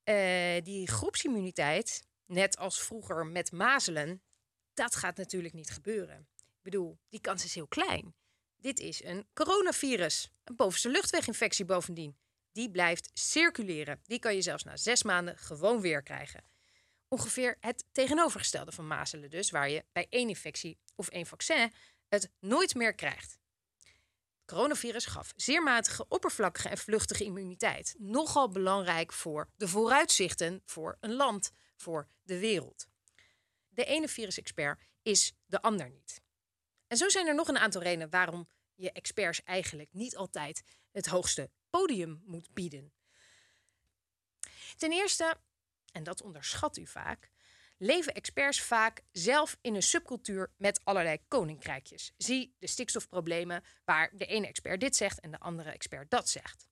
Uh, 0.04 0.62
die 0.62 0.88
groepsimmuniteit, 0.88 2.06
net 2.26 2.56
als 2.56 2.80
vroeger 2.82 3.26
met 3.26 3.52
mazelen, 3.52 4.22
dat 4.74 4.96
gaat 4.96 5.16
natuurlijk 5.16 5.54
niet 5.54 5.70
gebeuren. 5.70 6.28
Ik 6.36 6.62
bedoel, 6.62 6.98
die 7.08 7.20
kans 7.20 7.44
is 7.44 7.54
heel 7.54 7.66
klein. 7.66 8.14
Dit 8.56 8.80
is 8.80 9.04
een 9.04 9.28
coronavirus, 9.34 10.30
een 10.44 10.56
bovenste 10.56 10.88
luchtweginfectie 10.88 11.64
bovendien. 11.64 12.16
Die 12.52 12.70
blijft 12.70 13.10
circuleren. 13.12 14.00
Die 14.02 14.18
kan 14.18 14.34
je 14.34 14.42
zelfs 14.42 14.64
na 14.64 14.76
zes 14.76 15.02
maanden 15.02 15.38
gewoon 15.38 15.80
weer 15.80 16.02
krijgen. 16.02 16.44
Ongeveer 17.08 17.56
het 17.60 17.84
tegenovergestelde 17.92 18.72
van 18.72 18.86
mazelen 18.86 19.30
dus, 19.30 19.50
waar 19.50 19.70
je 19.70 19.84
bij 19.92 20.06
één 20.10 20.28
infectie 20.28 20.78
of 20.94 21.08
één 21.08 21.26
vaccin 21.26 21.72
het 22.08 22.30
nooit 22.40 22.74
meer 22.74 22.94
krijgt. 22.94 23.38
Het 24.38 24.54
coronavirus 24.54 25.06
gaf 25.06 25.32
zeer 25.36 25.62
matige, 25.62 26.08
oppervlakkige 26.08 26.68
en 26.68 26.78
vluchtige 26.78 27.24
immuniteit. 27.24 27.94
Nogal 27.98 28.48
belangrijk 28.48 29.12
voor 29.12 29.50
de 29.56 29.68
vooruitzichten 29.68 30.62
voor 30.64 30.96
een 31.00 31.12
land, 31.14 31.52
voor 31.76 32.08
de 32.22 32.38
wereld. 32.38 32.86
De 33.68 33.84
ene 33.84 34.08
virusexpert 34.08 34.80
is 35.02 35.34
de 35.46 35.62
ander 35.62 35.90
niet. 35.90 36.20
En 36.86 36.96
zo 36.96 37.08
zijn 37.08 37.26
er 37.26 37.34
nog 37.34 37.48
een 37.48 37.58
aantal 37.58 37.82
redenen 37.82 38.10
waarom 38.10 38.48
je 38.74 38.92
experts 38.92 39.42
eigenlijk 39.42 39.92
niet 39.92 40.16
altijd 40.16 40.62
het 40.92 41.06
hoogste 41.06 41.50
podium 41.70 42.22
moet 42.24 42.54
bieden. 42.54 42.92
Ten 44.76 44.92
eerste, 44.92 45.36
en 45.96 46.04
dat 46.04 46.22
onderschat 46.22 46.76
u 46.76 46.86
vaak, 46.86 47.30
leven 47.78 48.14
experts 48.14 48.60
vaak 48.60 49.02
zelf 49.12 49.58
in 49.60 49.74
een 49.74 49.82
subcultuur 49.82 50.52
met 50.56 50.80
allerlei 50.84 51.18
koninkrijkjes. 51.28 52.12
Zie 52.16 52.54
de 52.58 52.66
stikstofproblemen, 52.66 53.64
waar 53.84 54.10
de 54.12 54.26
ene 54.26 54.46
expert 54.46 54.80
dit 54.80 54.96
zegt 54.96 55.20
en 55.20 55.30
de 55.30 55.38
andere 55.38 55.70
expert 55.70 56.10
dat 56.10 56.28
zegt. 56.28 56.66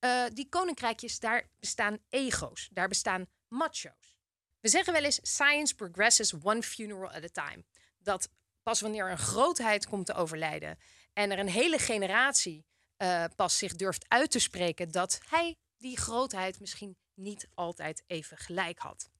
Uh, 0.00 0.24
die 0.32 0.48
koninkrijkjes, 0.48 1.18
daar 1.18 1.48
bestaan 1.60 1.98
ego's, 2.08 2.68
daar 2.72 2.88
bestaan 2.88 3.26
macho's. 3.48 4.16
We 4.60 4.68
zeggen 4.68 4.92
wel 4.92 5.04
eens: 5.04 5.20
science 5.22 5.74
progresses 5.74 6.34
one 6.42 6.62
funeral 6.62 7.10
at 7.10 7.38
a 7.38 7.48
time. 7.48 7.64
Dat 7.98 8.28
pas 8.62 8.80
wanneer 8.80 9.10
een 9.10 9.18
grootheid 9.18 9.86
komt 9.86 10.06
te 10.06 10.14
overlijden 10.14 10.78
en 11.12 11.30
er 11.30 11.38
een 11.38 11.48
hele 11.48 11.78
generatie 11.78 12.66
uh, 12.98 13.24
pas 13.36 13.58
zich 13.58 13.74
durft 13.74 14.04
uit 14.08 14.30
te 14.30 14.38
spreken 14.38 14.90
dat 14.90 15.20
hij 15.28 15.56
die 15.76 15.98
grootheid 15.98 16.60
misschien 16.60 16.96
niet 17.14 17.48
altijd 17.54 18.04
even 18.06 18.36
gelijk 18.36 18.78
had. 18.78 19.10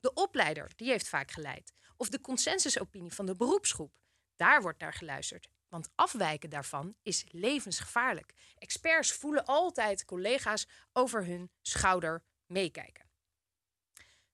De 0.00 0.14
opleider, 0.14 0.70
die 0.76 0.90
heeft 0.90 1.08
vaak 1.08 1.30
geleid. 1.30 1.72
Of 1.96 2.08
de 2.08 2.20
consensusopinie 2.20 3.12
van 3.12 3.26
de 3.26 3.36
beroepsgroep. 3.36 3.92
Daar 4.36 4.62
wordt 4.62 4.80
naar 4.80 4.92
geluisterd. 4.92 5.48
Want 5.68 5.90
afwijken 5.94 6.50
daarvan 6.50 6.94
is 7.02 7.24
levensgevaarlijk. 7.28 8.34
Experts 8.54 9.12
voelen 9.12 9.44
altijd 9.44 10.04
collega's 10.04 10.66
over 10.92 11.24
hun 11.26 11.50
schouder 11.62 12.22
meekijken. 12.46 13.08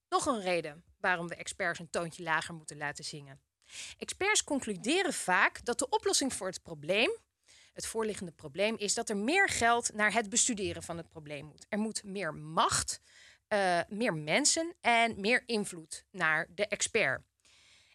Nog 0.09 0.27
een 0.27 0.41
reden 0.41 0.85
waarom 1.01 1.29
we 1.29 1.35
experts 1.35 1.79
een 1.79 1.91
toontje 1.91 2.23
lager 2.23 2.55
moeten 2.55 2.77
laten 2.77 3.05
zingen. 3.05 3.41
Experts 3.99 4.45
concluderen 4.45 5.13
vaak 5.13 5.65
dat 5.65 5.79
de 5.79 5.89
oplossing 5.89 6.35
voor 6.35 6.47
het 6.47 6.63
probleem, 6.63 7.17
het 7.77 7.87
voorliggende 7.87 8.33
probleem, 8.33 8.77
is 8.77 8.95
dat 8.95 9.09
er 9.09 9.17
meer 9.17 9.49
geld 9.49 9.93
naar 9.95 10.13
het 10.13 10.29
bestuderen 10.29 10.83
van 10.83 10.97
het 10.97 11.09
probleem 11.09 11.45
moet. 11.45 11.67
Er 11.69 11.79
moet 11.79 12.05
meer 12.05 12.35
macht 12.35 13.01
uh, 13.49 13.81
meer 13.89 14.15
mensen 14.15 14.75
en 14.81 15.21
meer 15.21 15.43
invloed 15.47 16.05
naar 16.11 16.47
de 16.55 16.67
expert. 16.67 17.23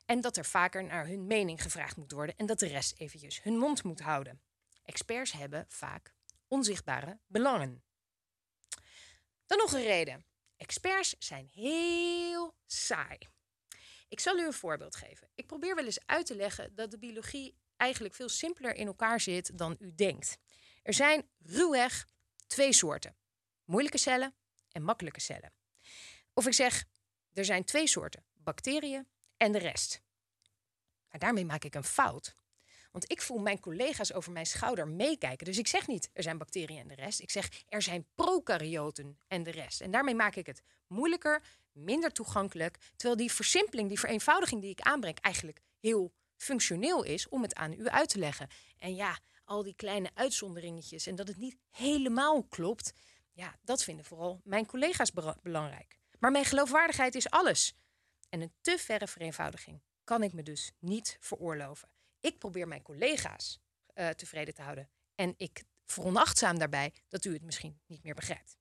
En 0.05 0.21
dat 0.21 0.38
er 0.38 0.45
vaker 0.45 0.83
naar 0.83 1.07
hun 1.07 1.27
mening 1.27 1.61
gevraagd 1.61 1.97
moet 1.97 2.11
worden 2.11 2.35
en 2.38 2.45
dat 2.45 2.59
de 2.59 2.67
rest 2.67 3.00
eventjes 3.00 3.43
hun 3.43 3.57
mond 3.57 3.83
moet 3.83 4.00
houden. 4.00 4.41
Experts 4.83 5.31
hebben 5.31 5.65
vaak 5.67 6.13
onzichtbare 6.47 7.19
belangen. 7.27 7.83
Dan 9.45 9.57
nog 9.57 9.73
een 9.73 9.83
reden. 9.83 10.25
Experts 10.57 11.15
zijn 11.19 11.50
heel 11.51 12.55
saai. 12.65 13.17
Ik 14.07 14.19
zal 14.19 14.38
u 14.38 14.45
een 14.45 14.53
voorbeeld 14.53 14.95
geven. 14.95 15.29
Ik 15.35 15.47
probeer 15.47 15.75
wel 15.75 15.85
eens 15.85 16.05
uit 16.05 16.25
te 16.25 16.35
leggen 16.35 16.75
dat 16.75 16.91
de 16.91 16.97
biologie 16.97 17.55
eigenlijk 17.81 18.15
veel 18.15 18.29
simpeler 18.29 18.75
in 18.75 18.88
elkaar 18.88 19.19
zit 19.19 19.57
dan 19.57 19.75
u 19.79 19.95
denkt. 19.95 20.38
Er 20.83 20.93
zijn 20.93 21.29
ruwweg 21.39 22.07
twee 22.47 22.73
soorten: 22.73 23.15
moeilijke 23.65 23.97
cellen 23.97 24.33
en 24.71 24.83
makkelijke 24.83 25.19
cellen. 25.19 25.51
Of 26.33 26.47
ik 26.47 26.53
zeg, 26.53 26.85
er 27.33 27.45
zijn 27.45 27.63
twee 27.63 27.88
soorten, 27.88 28.23
bacteriën 28.33 29.07
en 29.38 29.51
de 29.51 29.57
rest. 29.57 30.01
Maar 31.09 31.19
daarmee 31.19 31.45
maak 31.45 31.63
ik 31.63 31.75
een 31.75 31.83
fout. 31.83 32.35
Want 32.91 33.11
ik 33.11 33.21
voel 33.21 33.38
mijn 33.38 33.59
collega's 33.59 34.13
over 34.13 34.31
mijn 34.31 34.45
schouder 34.45 34.88
meekijken. 34.88 35.45
Dus 35.45 35.57
ik 35.57 35.67
zeg 35.67 35.88
niet, 35.88 36.09
er 36.13 36.23
zijn 36.23 36.38
bacteriën 36.38 36.79
en 36.79 36.88
de 36.88 36.95
rest. 36.95 37.19
Ik 37.19 37.29
zeg, 37.29 37.63
er 37.69 37.81
zijn 37.81 38.05
prokaryoten 38.15 39.19
en 39.27 39.43
de 39.43 39.51
rest. 39.51 39.81
En 39.81 39.91
daarmee 39.91 40.15
maak 40.15 40.35
ik 40.35 40.45
het 40.45 40.61
moeilijker, 40.88 41.43
minder 41.71 42.11
toegankelijk. 42.11 42.77
Terwijl 42.95 43.17
die 43.17 43.31
versimpeling, 43.31 43.88
die 43.88 44.00
vereenvoudiging 44.00 44.61
die 44.61 44.69
ik 44.69 44.81
aanbreng, 44.81 45.19
eigenlijk 45.19 45.61
heel 45.79 46.13
functioneel 46.41 47.03
is 47.03 47.29
om 47.29 47.41
het 47.41 47.55
aan 47.55 47.74
u 47.74 47.88
uit 47.88 48.10
te 48.10 48.19
leggen. 48.19 48.48
En 48.77 48.95
ja, 48.95 49.19
al 49.45 49.63
die 49.63 49.75
kleine 49.75 50.10
uitzonderingetjes 50.13 51.07
en 51.07 51.15
dat 51.15 51.27
het 51.27 51.38
niet 51.38 51.57
helemaal 51.69 52.43
klopt, 52.43 52.93
ja, 53.31 53.60
dat 53.62 53.83
vinden 53.83 54.05
vooral 54.05 54.41
mijn 54.43 54.65
collega's 54.65 55.12
belangrijk. 55.41 56.00
Maar 56.19 56.31
mijn 56.31 56.45
geloofwaardigheid 56.45 57.15
is 57.15 57.29
alles. 57.29 57.74
En 58.29 58.41
een 58.41 58.53
te 58.62 58.77
verre 58.77 59.07
vereenvoudiging 59.07 59.81
kan 60.03 60.24
ik 60.24 60.33
me 60.33 60.43
dus 60.43 60.71
niet 60.79 61.17
veroorloven. 61.19 61.89
Ik 62.19 62.38
probeer 62.38 62.67
mijn 62.67 62.81
collega's 62.81 63.60
uh, 63.95 64.10
tevreden 64.10 64.53
te 64.53 64.62
houden. 64.62 64.89
En 65.15 65.33
ik 65.38 65.63
veronachtzaam 65.86 66.60
daarbij 66.60 66.93
dat 67.07 67.25
u 67.25 67.33
het 67.33 67.41
misschien 67.41 67.81
niet 67.86 68.03
meer 68.03 68.15
begrijpt. 68.15 68.57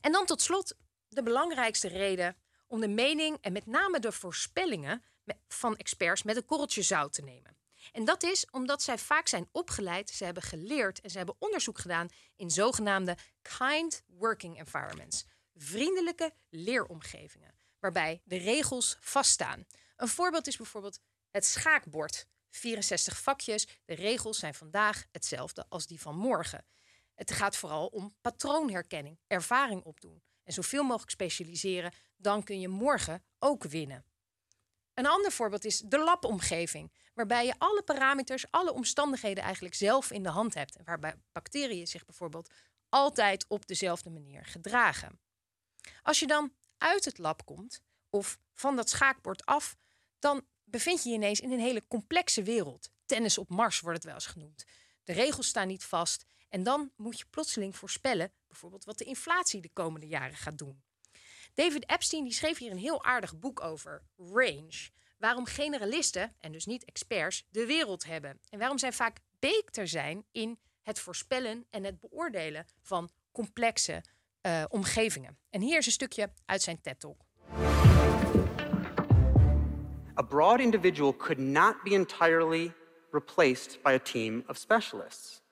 En 0.00 0.12
dan 0.12 0.26
tot 0.26 0.42
slot 0.42 0.76
de 1.08 1.22
belangrijkste 1.22 1.88
reden 1.88 2.36
om 2.66 2.80
de 2.80 2.88
mening 2.88 3.38
en 3.40 3.52
met 3.52 3.66
name 3.66 4.00
de 4.00 4.12
voorspellingen 4.12 5.02
van 5.48 5.76
experts 5.76 6.22
met 6.22 6.36
een 6.36 6.44
korreltje 6.44 6.82
zout 6.82 7.12
te 7.12 7.22
nemen. 7.22 7.56
En 7.92 8.04
dat 8.04 8.22
is 8.22 8.46
omdat 8.50 8.82
zij 8.82 8.98
vaak 8.98 9.28
zijn 9.28 9.48
opgeleid, 9.52 10.10
ze 10.10 10.24
hebben 10.24 10.42
geleerd 10.42 11.00
en 11.00 11.10
ze 11.10 11.16
hebben 11.16 11.36
onderzoek 11.38 11.78
gedaan 11.78 12.08
in 12.36 12.50
zogenaamde 12.50 13.16
kind 13.58 14.02
working 14.06 14.58
environments, 14.58 15.24
vriendelijke 15.54 16.32
leeromgevingen, 16.48 17.54
waarbij 17.78 18.20
de 18.24 18.36
regels 18.36 18.96
vaststaan. 19.00 19.66
Een 19.96 20.08
voorbeeld 20.08 20.46
is 20.46 20.56
bijvoorbeeld 20.56 21.00
het 21.30 21.44
schaakbord. 21.44 22.26
64 22.50 23.20
vakjes, 23.20 23.66
de 23.84 23.94
regels 23.94 24.38
zijn 24.38 24.54
vandaag 24.54 25.04
hetzelfde 25.12 25.66
als 25.68 25.86
die 25.86 26.00
van 26.00 26.16
morgen. 26.16 26.66
Het 27.14 27.32
gaat 27.32 27.56
vooral 27.56 27.86
om 27.86 28.16
patroonherkenning, 28.20 29.18
ervaring 29.26 29.84
opdoen 29.84 30.22
en 30.44 30.52
zoveel 30.52 30.82
mogelijk 30.82 31.10
specialiseren, 31.10 31.92
dan 32.16 32.42
kun 32.42 32.60
je 32.60 32.68
morgen 32.68 33.24
ook 33.38 33.64
winnen. 33.64 34.04
Een 34.94 35.06
ander 35.06 35.32
voorbeeld 35.32 35.64
is 35.64 35.78
de 35.78 35.98
labomgeving, 35.98 36.92
waarbij 37.14 37.46
je 37.46 37.54
alle 37.58 37.82
parameters, 37.82 38.50
alle 38.50 38.72
omstandigheden 38.72 39.44
eigenlijk 39.44 39.74
zelf 39.74 40.10
in 40.10 40.22
de 40.22 40.28
hand 40.28 40.54
hebt. 40.54 40.76
Waarbij 40.84 41.14
bacteriën 41.32 41.86
zich 41.86 42.04
bijvoorbeeld 42.04 42.50
altijd 42.88 43.44
op 43.48 43.66
dezelfde 43.66 44.10
manier 44.10 44.44
gedragen. 44.44 45.20
Als 46.02 46.18
je 46.18 46.26
dan 46.26 46.52
uit 46.78 47.04
het 47.04 47.18
lab 47.18 47.44
komt 47.44 47.80
of 48.10 48.38
van 48.52 48.76
dat 48.76 48.90
schaakbord 48.90 49.44
af, 49.46 49.76
dan 50.18 50.46
bevind 50.64 51.02
je 51.02 51.08
je 51.08 51.14
ineens 51.14 51.40
in 51.40 51.52
een 51.52 51.60
hele 51.60 51.86
complexe 51.86 52.42
wereld. 52.42 52.90
Tennis 53.06 53.38
op 53.38 53.48
Mars 53.48 53.80
wordt 53.80 53.96
het 53.96 54.06
wel 54.06 54.14
eens 54.14 54.26
genoemd. 54.26 54.64
De 55.04 55.12
regels 55.12 55.46
staan 55.46 55.66
niet 55.66 55.84
vast 55.84 56.24
en 56.48 56.62
dan 56.62 56.92
moet 56.96 57.18
je 57.18 57.24
plotseling 57.30 57.76
voorspellen, 57.76 58.32
bijvoorbeeld 58.46 58.84
wat 58.84 58.98
de 58.98 59.04
inflatie 59.04 59.60
de 59.60 59.72
komende 59.72 60.06
jaren 60.06 60.36
gaat 60.36 60.58
doen. 60.58 60.82
David 61.54 61.90
Epstein 61.90 62.24
die 62.24 62.32
schreef 62.32 62.58
hier 62.58 62.70
een 62.70 62.78
heel 62.78 63.04
aardig 63.04 63.38
boek 63.38 63.60
over, 63.60 64.02
Range. 64.16 64.88
Waarom 65.18 65.46
generalisten, 65.46 66.34
en 66.40 66.52
dus 66.52 66.66
niet 66.66 66.84
experts, 66.84 67.46
de 67.50 67.66
wereld 67.66 68.04
hebben. 68.04 68.40
En 68.48 68.58
waarom 68.58 68.78
zij 68.78 68.92
vaak 68.92 69.18
beter 69.38 69.88
zijn 69.88 70.24
in 70.32 70.58
het 70.82 71.00
voorspellen 71.00 71.66
en 71.70 71.84
het 71.84 72.00
beoordelen 72.00 72.66
van 72.82 73.10
complexe 73.32 74.02
uh, 74.42 74.64
omgevingen. 74.68 75.38
En 75.50 75.60
hier 75.60 75.78
is 75.78 75.86
een 75.86 75.92
stukje 75.92 76.32
uit 76.46 76.62
zijn 76.62 76.80
TED-talk. 76.80 77.20
A 80.18 80.22
broad 80.22 80.60
individual 80.60 81.16
could 81.16 81.38
not 81.38 81.82
be 81.82 81.90
entirely 81.90 82.72
replaced 83.10 83.82
by 83.82 83.90
a 83.90 83.98
team 83.98 84.44
of 84.46 84.56
specialists. 84.56 85.42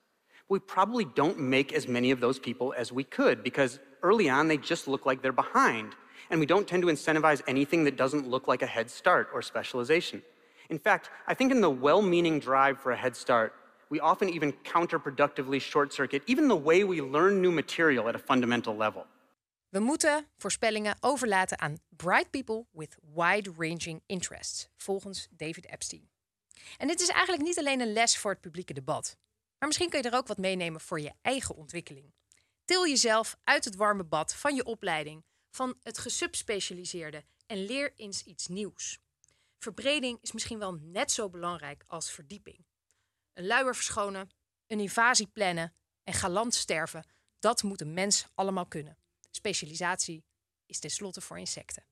We 0.47 0.59
probably 0.59 1.11
don't 1.13 1.37
make 1.37 1.75
as 1.75 1.87
many 1.87 2.13
of 2.13 2.19
those 2.19 2.39
people 2.39 2.77
as 2.79 2.91
we 2.91 3.07
could 3.07 3.41
because 3.41 3.79
early 4.03 4.29
on 4.29 4.47
they 4.47 4.57
just 4.57 4.87
look 4.87 5.05
like 5.05 5.21
they're 5.21 5.31
behind. 5.31 5.95
And 6.29 6.39
we 6.39 6.45
don't 6.45 6.67
tend 6.67 6.83
to 6.83 6.89
incentivize 6.89 7.41
anything 7.47 7.83
that 7.85 7.97
doesn't 7.97 8.29
look 8.29 8.47
like 8.47 8.61
a 8.61 8.67
head 8.67 8.89
start 8.89 9.29
or 9.33 9.41
specialization. 9.41 10.21
In 10.69 10.79
fact, 10.79 11.09
I 11.27 11.33
think 11.35 11.51
in 11.51 11.61
the 11.61 11.69
well 11.69 12.01
meaning 12.01 12.39
drive 12.39 12.79
for 12.79 12.91
a 12.91 12.97
head 12.97 13.15
start, 13.15 13.53
we 13.89 13.99
often 13.99 14.29
even 14.29 14.53
counterproductively 14.63 15.59
short 15.61 15.93
circuit 15.93 16.23
even 16.25 16.47
the 16.47 16.61
way 16.63 16.83
we 16.83 17.01
learn 17.01 17.41
new 17.41 17.51
material 17.51 18.07
at 18.07 18.15
a 18.15 18.19
fundamental 18.19 18.75
level. 18.75 19.05
We 19.69 19.79
moeten 19.79 20.27
voorspellingen 20.37 20.97
overlaten 20.99 21.59
aan 21.59 21.77
bright 21.89 22.29
people 22.29 22.65
with 22.71 22.97
wide-ranging 23.15 24.01
interests, 24.05 24.69
volgens 24.77 25.27
David 25.31 25.67
Epstein. 25.67 26.09
En 26.77 26.87
dit 26.87 27.01
is 27.01 27.07
eigenlijk 27.07 27.43
niet 27.43 27.59
alleen 27.59 27.81
een 27.81 27.93
les 27.93 28.17
voor 28.17 28.31
het 28.31 28.41
publieke 28.41 28.73
debat, 28.73 29.17
maar 29.59 29.67
misschien 29.67 29.89
kun 29.89 30.01
je 30.01 30.09
er 30.09 30.17
ook 30.17 30.27
wat 30.27 30.37
meenemen 30.37 30.81
voor 30.81 30.99
je 30.99 31.11
eigen 31.21 31.55
ontwikkeling. 31.55 32.13
Til 32.65 32.87
jezelf 32.87 33.37
uit 33.43 33.65
het 33.65 33.75
warme 33.75 34.03
bad 34.03 34.35
van 34.35 34.55
je 34.55 34.63
opleiding, 34.63 35.25
van 35.49 35.77
het 35.81 35.97
gesubspecialiseerde 35.97 37.25
en 37.45 37.65
leer 37.65 37.93
eens 37.95 38.23
iets 38.23 38.47
nieuws. 38.47 38.99
Verbreding 39.57 40.17
is 40.21 40.31
misschien 40.31 40.59
wel 40.59 40.73
net 40.73 41.11
zo 41.11 41.29
belangrijk 41.29 41.83
als 41.87 42.11
verdieping. 42.11 42.65
Een 43.33 43.45
luier 43.45 43.75
verschonen, 43.75 44.29
een 44.67 44.79
invasie 44.79 45.27
plannen 45.27 45.75
en 46.03 46.13
galant 46.13 46.53
sterven, 46.53 47.05
dat 47.39 47.63
moet 47.63 47.81
een 47.81 47.93
mens 47.93 48.27
allemaal 48.33 48.67
kunnen. 48.67 48.97
Specialisatie 49.31 50.25
is 50.65 50.79
tenslotte 50.79 51.21
voor 51.21 51.39
insecten. 51.39 51.85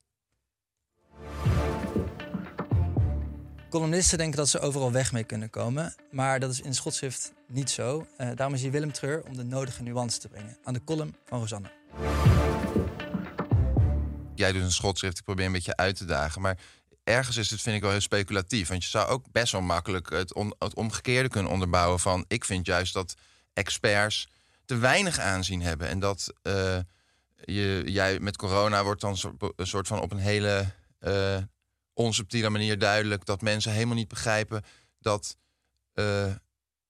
Columnisten 3.71 4.17
denken 4.17 4.37
dat 4.37 4.49
ze 4.49 4.59
overal 4.59 4.91
weg 4.91 5.11
mee 5.11 5.23
kunnen 5.23 5.49
komen, 5.49 5.95
maar 6.09 6.39
dat 6.39 6.51
is 6.51 6.61
in 6.61 6.73
schotschrift 6.73 7.33
niet 7.47 7.69
zo. 7.69 8.07
Uh, 8.17 8.29
daarom 8.35 8.55
is 8.55 8.61
hier 8.61 8.71
Willem 8.71 8.91
Treur 8.91 9.23
om 9.27 9.37
de 9.37 9.43
nodige 9.43 9.83
nuance 9.83 10.19
te 10.19 10.27
brengen 10.27 10.57
aan 10.63 10.73
de 10.73 10.83
column 10.83 11.15
van 11.25 11.39
Rosanne. 11.39 11.71
Jij 14.35 14.51
doet 14.51 14.61
een 14.61 14.71
schotschrift, 14.71 15.17
ik 15.17 15.23
probeer 15.23 15.45
een 15.45 15.51
beetje 15.51 15.75
uit 15.75 15.95
te 15.95 16.05
dagen, 16.05 16.41
maar 16.41 16.57
ergens 17.03 17.37
is 17.37 17.49
het, 17.49 17.61
vind 17.61 17.75
ik 17.75 17.81
wel 17.81 17.91
heel 17.91 18.01
speculatief. 18.01 18.67
Want 18.67 18.83
je 18.83 18.89
zou 18.89 19.07
ook 19.07 19.25
best 19.31 19.51
wel 19.51 19.61
makkelijk 19.61 20.09
het, 20.09 20.33
het 20.59 20.75
omgekeerde 20.75 21.29
kunnen 21.29 21.51
onderbouwen 21.51 21.99
van... 21.99 22.25
ik 22.27 22.45
vind 22.45 22.65
juist 22.65 22.93
dat 22.93 23.13
experts 23.53 24.27
te 24.65 24.77
weinig 24.77 25.19
aanzien 25.19 25.61
hebben. 25.61 25.87
En 25.87 25.99
dat 25.99 26.33
uh, 26.43 26.77
je, 27.43 27.83
jij 27.85 28.19
met 28.19 28.37
corona 28.37 28.83
wordt 28.83 29.01
dan 29.01 29.17
een 29.55 29.67
soort 29.67 29.87
van 29.87 30.01
op 30.01 30.11
een 30.11 30.17
hele 30.17 30.65
uh, 30.99 31.37
onsubtiele 32.01 32.49
manier 32.49 32.79
duidelijk... 32.79 33.25
dat 33.25 33.41
mensen 33.41 33.71
helemaal 33.71 33.95
niet 33.95 34.07
begrijpen 34.07 34.63
dat 34.99 35.37
uh, 35.93 36.33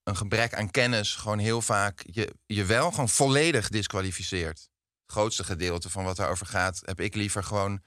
een 0.03 0.15
gebrek 0.15 0.53
aan 0.53 0.71
kennis... 0.71 1.15
gewoon 1.15 1.39
heel 1.39 1.61
vaak 1.61 2.03
je, 2.11 2.33
je 2.45 2.65
wel 2.65 2.91
gewoon 2.91 3.09
volledig 3.09 3.69
disqualificeert. 3.69 4.59
Het 5.01 5.11
grootste 5.11 5.43
gedeelte 5.43 5.89
van 5.89 6.03
wat 6.03 6.15
daarover 6.15 6.45
gaat... 6.45 6.81
heb 6.85 6.99
ik 6.99 7.15
liever 7.15 7.43
gewoon 7.43 7.81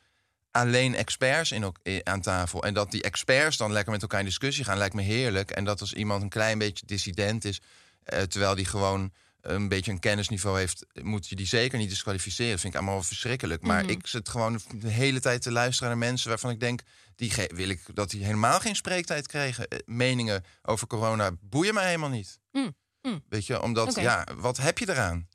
alleen 0.50 0.94
experts 0.94 1.52
in, 1.52 1.74
aan 2.02 2.20
tafel. 2.20 2.62
En 2.62 2.74
dat 2.74 2.90
die 2.90 3.02
experts 3.02 3.56
dan 3.56 3.72
lekker 3.72 3.92
met 3.92 4.02
elkaar 4.02 4.20
in 4.20 4.26
discussie 4.26 4.64
gaan, 4.64 4.78
lijkt 4.78 4.94
me 4.94 5.02
heerlijk. 5.02 5.50
En 5.50 5.64
dat 5.64 5.80
als 5.80 5.92
iemand 5.92 6.22
een 6.22 6.28
klein 6.28 6.58
beetje 6.58 6.86
dissident 6.86 7.44
is, 7.44 7.60
eh, 8.02 8.22
terwijl 8.22 8.54
die 8.54 8.64
gewoon 8.64 9.12
een 9.44 9.68
beetje 9.68 9.90
een 9.90 9.98
kennisniveau 9.98 10.58
heeft, 10.58 10.86
moet 11.02 11.28
je 11.28 11.36
die 11.36 11.46
zeker 11.46 11.78
niet 11.78 11.88
disqualificeren. 11.88 12.50
Dat 12.50 12.60
vind 12.60 12.74
ik 12.74 12.80
allemaal 12.80 13.02
verschrikkelijk. 13.02 13.62
Maar 13.62 13.82
mhm. 13.82 13.90
ik 13.90 14.06
zit 14.06 14.28
gewoon 14.28 14.60
de 14.74 14.88
hele 14.88 15.20
tijd 15.20 15.42
te 15.42 15.52
luisteren 15.52 15.88
naar 15.88 15.98
mensen 16.08 16.28
waarvan 16.28 16.50
ik 16.50 16.60
denk, 16.60 16.80
die 17.16 17.32
wil 17.48 17.68
ik 17.68 17.80
dat 17.94 18.10
die 18.10 18.24
helemaal 18.24 18.60
geen 18.60 18.76
spreektijd 18.76 19.26
kregen. 19.26 19.68
Eh, 19.68 19.78
meningen 19.84 20.44
over 20.62 20.86
corona 20.86 21.30
boeien 21.40 21.74
mij 21.74 21.86
helemaal 21.86 22.08
niet. 22.08 22.38
Mm. 22.52 22.76
Mm. 23.02 23.24
Weet 23.28 23.46
je, 23.46 23.62
omdat 23.62 23.94
ja, 23.94 24.26
wat 24.36 24.56
heb 24.56 24.78
je 24.78 24.88
eraan? 24.88 25.28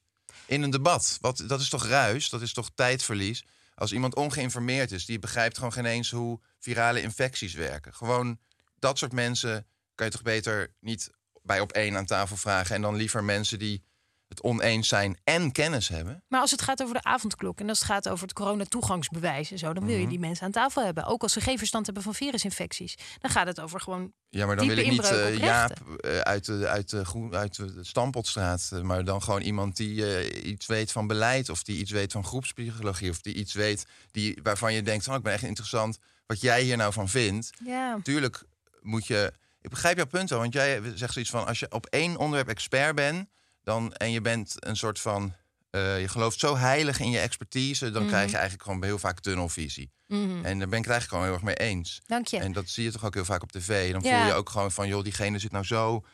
In 0.46 0.62
een 0.62 0.70
debat. 0.70 1.18
Wat, 1.22 1.44
dat 1.48 1.60
is 1.60 1.70
toch 1.70 1.86
ruis, 1.86 2.30
dat 2.30 2.42
is 2.42 2.54
toch 2.54 2.70
tijdverlies. 2.76 3.46
Als 3.76 3.92
iemand 3.92 4.16
ongeïnformeerd 4.16 4.92
is, 4.92 5.06
die 5.06 5.20
begrijpt 5.20 5.56
gewoon 5.58 5.74
geen 5.74 5.86
eens 5.86 6.12
hoe 6.12 6.40
virale 6.60 7.02
infecties 7.02 7.54
werken. 7.54 7.94
Gewoon 7.94 8.40
dat 8.80 8.98
soort 8.98 9.12
mensen 9.12 9.68
kan 9.96 10.06
je 10.06 10.12
toch 10.12 10.22
beter 10.22 10.74
niet 10.80 11.10
bij 11.44 11.60
op 11.60 11.72
één 11.72 11.98
aan 11.98 12.06
tafel 12.06 12.38
vragen. 12.38 12.76
En 12.76 12.82
dan 12.82 12.96
liever 12.96 13.24
mensen 13.24 13.60
die 13.60 13.84
het 14.30 14.42
oneens 14.44 14.88
zijn 14.88 15.18
en 15.24 15.52
kennis 15.52 15.88
hebben. 15.88 16.24
Maar 16.28 16.42
als 16.42 16.52
het 16.52 16.62
gaat 16.62 16.82
over 16.82 16.94
de 16.94 17.04
avondklok 17.04 17.60
en 17.60 17.70
als 17.70 17.80
het 17.80 17.88
gaat 17.88 18.10
over 18.10 18.24
het 18.24 18.34
coronatoegangsbewijs 18.34 19.52
en 19.52 19.58
zo, 19.58 19.74
dan 19.74 19.86
wil 19.86 19.96
je 19.96 20.02
mhm. 20.02 20.10
die 20.10 20.20
mensen 20.20 20.46
aan 20.46 20.52
tafel 20.52 20.84
hebben. 20.84 21.06
Ook 21.06 21.22
als 21.22 21.34
ze 21.34 21.42
geen 21.42 21.58
verstand 21.58 21.86
hebben 21.86 22.04
van 22.04 22.14
virusinfecties. 22.14 22.98
Dan 23.20 23.32
gaat 23.32 23.48
het 23.48 23.60
over 23.60 23.80
gewoon. 23.82 24.12
Ja, 24.30 24.46
maar 24.46 24.56
dan 24.56 24.68
wil 24.68 24.78
ik 24.78 24.90
niet 24.90 25.12
uh, 25.12 25.38
Jaap 25.38 25.72
uh, 26.06 26.20
uit, 26.20 26.46
de, 26.46 26.68
uit, 26.68 26.90
de, 26.90 27.06
uit 27.32 27.56
de 27.56 27.80
Stampotstraat, 27.82 28.70
uh, 28.74 28.82
maar 28.82 29.04
dan 29.04 29.22
gewoon 29.22 29.42
iemand 29.42 29.78
die 29.78 30.44
iets 30.44 30.66
weet 30.66 30.92
van 30.92 31.08
beleid 31.08 31.50
of 31.50 31.64
die 31.64 31.80
iets 31.80 31.92
weet 31.92 32.12
van 32.12 32.26
groepspsychologie 32.26 33.10
of 33.10 33.22
die 33.22 33.34
iets 33.34 33.54
weet 33.54 33.86
die, 34.12 34.40
waarvan 34.44 34.74
je 34.74 34.82
denkt: 34.82 35.08
oh, 35.08 35.16
ik 35.16 35.24
ben 35.24 35.34
echt 35.34 35.44
interessant 35.44 35.98
wat 36.26 36.42
jij 36.42 36.62
hier 36.62 36.78
nou 36.78 36.94
van 36.94 37.10
vindt. 37.10 37.50
Ja. 37.64 38.00
Tuurlijk 38.04 38.44
moet 38.82 39.08
je. 39.08 39.34
Ik 39.62 39.70
begrijp 39.70 39.98
jouw 39.98 40.06
punt 40.06 40.30
wel, 40.30 40.40
want 40.40 40.54
jij 40.54 40.82
zegt 40.96 41.14
zoiets 41.14 41.32
van: 41.32 41.48
als 41.48 41.60
je 41.60 41.72
op 41.72 41.86
één 41.86 42.18
onderwerp 42.18 42.50
expert 42.50 42.96
bent 42.96 43.28
dan, 43.64 43.94
en 43.94 44.12
je 44.12 44.22
bent 44.22 44.56
een 44.60 44.78
soort 44.78 45.00
van. 45.00 45.34
Uh, 45.72 46.02
je 46.02 46.08
gelooft 46.08 46.40
zo 46.40 46.56
heilig 46.58 47.00
in 47.00 47.10
je 47.10 47.20
expertise, 47.20 47.92
dan 47.92 48.08
krijg 48.08 48.22
je 48.22 48.28
mhm. 48.28 48.36
eigenlijk 48.36 48.64
gewoon 48.64 48.84
heel 48.84 49.00
vaak 49.00 49.20
tunnelvisie. 49.20 49.92
Mm 50.08 50.46
En 50.46 50.60
daar 50.60 50.68
ben 50.68 50.80
ik 50.80 50.86
het 50.86 50.94
eigenlijk 50.94 51.08
gewoon 51.08 51.24
heel 51.24 51.34
erg 51.34 51.44
mee 51.44 51.56
eens. 51.56 52.02
Dank 52.06 52.28
je. 52.28 52.40
En 52.40 52.52
dat 52.52 52.70
zie 52.70 52.84
je 52.84 52.92
toch 52.92 53.06
ook 53.06 53.14
heel 53.14 53.26
vaak 53.26 53.44
op 53.44 53.52
tv. 53.52 53.92
Dan 53.92 54.02
voel 54.02 54.26
je 54.26 54.34
ook 54.34 54.50
gewoon 54.50 54.72
van, 54.72 54.88
joh, 54.88 55.04
diegene 55.04 55.40
zit 55.40 55.52
nou 55.52 55.66
zo 55.66 56.06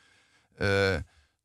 uh, 0.58 0.95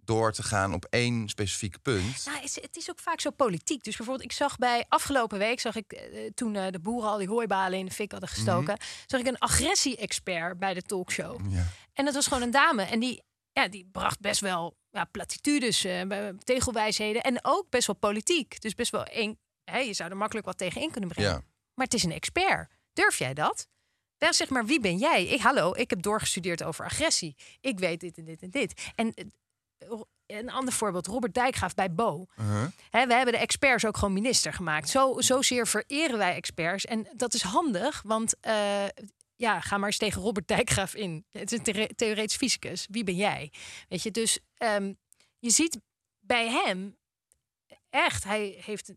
door 0.04 0.32
te 0.32 0.42
gaan 0.42 0.74
op 0.74 0.84
één 0.84 1.28
specifiek 1.28 1.82
punt. 1.82 2.24
Nou, 2.26 2.40
het 2.40 2.76
is 2.76 2.90
ook 2.90 2.98
vaak 2.98 3.20
zo 3.20 3.30
politiek. 3.30 3.84
Dus 3.84 3.96
bijvoorbeeld, 3.96 4.30
ik 4.30 4.36
zag 4.36 4.58
bij 4.58 4.84
afgelopen 4.88 5.38
week, 5.38 5.60
zag 5.60 5.76
ik 5.76 5.92
uh, 5.92 6.30
toen 6.34 6.54
uh, 6.54 6.66
de 6.70 6.78
boeren 6.78 7.10
al 7.10 7.18
die 7.18 7.28
hooibalen 7.28 7.78
in 7.78 7.84
de 7.84 7.92
fik 7.92 8.10
hadden 8.10 8.28
gestoken, 8.28 8.72
mm 8.72 8.88
zag 9.06 9.20
ik 9.20 9.26
een 9.26 9.38
agressie-expert 9.38 10.58
bij 10.58 10.74
de 10.74 10.82
talkshow. 10.82 11.52
Ja. 11.52 11.66
En 11.92 12.04
dat 12.04 12.14
was 12.14 12.26
gewoon 12.26 12.42
een 12.42 12.50
dame. 12.50 12.82
En 12.82 13.00
die, 13.00 13.22
ja, 13.52 13.68
die 13.68 13.88
bracht 13.92 14.20
best 14.20 14.40
wel 14.40 14.76
ja, 14.90 15.04
platitudes, 15.04 15.84
uh, 15.84 16.28
tegelwijsheden 16.44 17.22
en 17.22 17.38
ook 17.42 17.70
best 17.70 17.86
wel 17.86 17.96
politiek. 17.96 18.60
Dus 18.60 18.74
best 18.74 18.90
wel 18.90 19.04
één, 19.04 19.38
hey, 19.64 19.86
je 19.86 19.92
zou 19.92 20.10
er 20.10 20.16
makkelijk 20.16 20.46
wat 20.46 20.58
tegen 20.58 20.80
in 20.80 20.90
kunnen 20.90 21.10
brengen. 21.10 21.30
Ja. 21.30 21.42
Maar 21.74 21.84
het 21.84 21.94
is 21.94 22.02
een 22.02 22.12
expert. 22.12 22.70
Durf 22.92 23.18
jij 23.18 23.34
dat? 23.34 23.68
Dan 24.18 24.34
zeg 24.34 24.48
maar, 24.48 24.66
wie 24.66 24.80
ben 24.80 24.96
jij? 24.96 25.24
Ik, 25.24 25.40
hallo, 25.40 25.72
ik 25.74 25.90
heb 25.90 26.02
doorgestudeerd 26.02 26.62
over 26.62 26.84
agressie. 26.84 27.36
Ik 27.60 27.78
weet 27.78 28.00
dit 28.00 28.18
en 28.18 28.24
dit 28.24 28.42
en 28.42 28.50
dit. 28.50 28.90
En 28.94 29.14
uh, 29.16 30.00
een 30.26 30.50
ander 30.50 30.74
voorbeeld, 30.74 31.06
Robert 31.06 31.34
Dijkgraaf 31.34 31.74
bij 31.74 31.92
Bo. 31.92 32.26
Uh 32.40 32.64
we 32.90 33.14
hebben 33.14 33.32
de 33.32 33.38
experts 33.38 33.84
ook 33.84 33.96
gewoon 33.96 34.14
minister 34.14 34.52
gemaakt. 34.52 34.88
Zo, 34.88 35.20
zozeer 35.20 35.66
vereren 35.66 36.18
wij 36.18 36.34
experts. 36.34 36.84
En 36.84 37.06
dat 37.12 37.34
is 37.34 37.42
handig, 37.42 38.02
want 38.02 38.34
uh, 38.46 38.84
ja, 39.40 39.60
ga 39.60 39.78
maar 39.78 39.88
eens 39.88 39.98
tegen 39.98 40.22
Robert 40.22 40.48
Dijkgraaf 40.48 40.94
in. 40.94 41.24
Het 41.30 41.52
is 41.52 41.58
een 41.62 41.88
theoretisch 41.96 42.36
fysicus. 42.36 42.86
Wie 42.90 43.04
ben 43.04 43.16
jij? 43.16 43.52
Weet 43.88 44.02
je, 44.02 44.10
dus 44.10 44.38
um, 44.58 44.98
je 45.38 45.50
ziet 45.50 45.78
bij 46.18 46.48
hem 46.48 46.96
echt, 47.90 48.24
hij 48.24 48.60
heeft. 48.64 48.92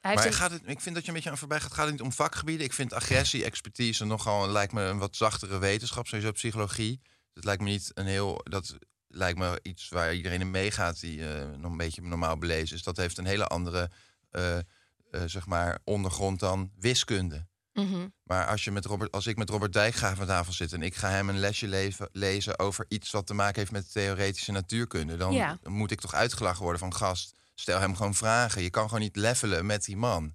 Hij 0.00 0.14
maar 0.14 0.32
gaat 0.32 0.50
het, 0.50 0.62
ik 0.64 0.80
vind 0.80 0.94
dat 0.94 1.04
je 1.04 1.08
een 1.08 1.14
beetje 1.14 1.30
aan 1.30 1.38
voorbij 1.38 1.60
gaat. 1.60 1.72
Gaat 1.72 1.84
het 1.84 1.92
niet 1.92 2.02
om 2.02 2.12
vakgebieden? 2.12 2.66
Ik 2.66 2.72
vind 2.72 2.92
agressie, 2.92 3.44
expertise 3.44 4.04
nogal 4.04 4.48
lijkt 4.48 4.72
me 4.72 4.82
een 4.82 4.98
wat 4.98 5.16
zachtere 5.16 5.58
wetenschap, 5.58 6.06
sowieso 6.06 6.32
psychologie. 6.32 7.00
Dat 7.32 7.44
lijkt 7.44 7.62
me 7.62 7.68
niet 7.68 7.90
een 7.94 8.06
heel. 8.06 8.40
Dat 8.42 8.78
lijkt 9.06 9.38
me 9.38 9.58
iets 9.62 9.88
waar 9.88 10.14
iedereen 10.14 10.40
in 10.40 10.50
meegaat 10.50 11.00
die 11.00 11.18
uh, 11.18 11.50
nog 11.56 11.70
een 11.70 11.76
beetje 11.76 12.02
normaal 12.02 12.38
belezen 12.38 12.76
is. 12.76 12.82
Dat 12.82 12.96
heeft 12.96 13.18
een 13.18 13.26
hele 13.26 13.46
andere, 13.46 13.90
uh, 14.32 14.56
uh, 14.56 15.22
zeg 15.26 15.46
maar, 15.46 15.78
ondergrond 15.84 16.40
dan 16.40 16.72
wiskunde. 16.78 17.48
Mhm. 17.72 18.08
Maar 18.22 18.46
als, 18.46 18.64
je 18.64 18.70
met 18.70 18.84
Robert, 18.84 19.12
als 19.12 19.26
ik 19.26 19.36
met 19.36 19.50
Robert 19.50 19.72
Dijkgraaf 19.72 20.20
aan 20.20 20.26
tafel 20.26 20.52
zit 20.52 20.72
en 20.72 20.82
ik 20.82 20.94
ga 20.94 21.10
hem 21.10 21.28
een 21.28 21.38
lesje 21.38 21.68
leven, 21.68 22.08
lezen 22.12 22.58
over 22.58 22.84
iets 22.88 23.10
wat 23.10 23.26
te 23.26 23.34
maken 23.34 23.58
heeft 23.58 23.72
met 23.72 23.92
theoretische 23.92 24.52
natuurkunde, 24.52 25.16
dan, 25.16 25.58
moet 25.64 25.90
ik 25.90 26.00
toch 26.00 26.14
uitgelachen 26.14 26.62
worden 26.62 26.80
van 26.80 26.94
gast. 26.94 27.34
Stel 27.54 27.80
hem 27.80 27.96
gewoon 27.96 28.14
vragen. 28.14 28.62
Je 28.62 28.70
kan 28.70 28.84
gewoon 28.84 29.00
niet 29.00 29.16
levelen 29.16 29.66
met 29.66 29.84
die 29.84 29.96
man. 29.96 30.34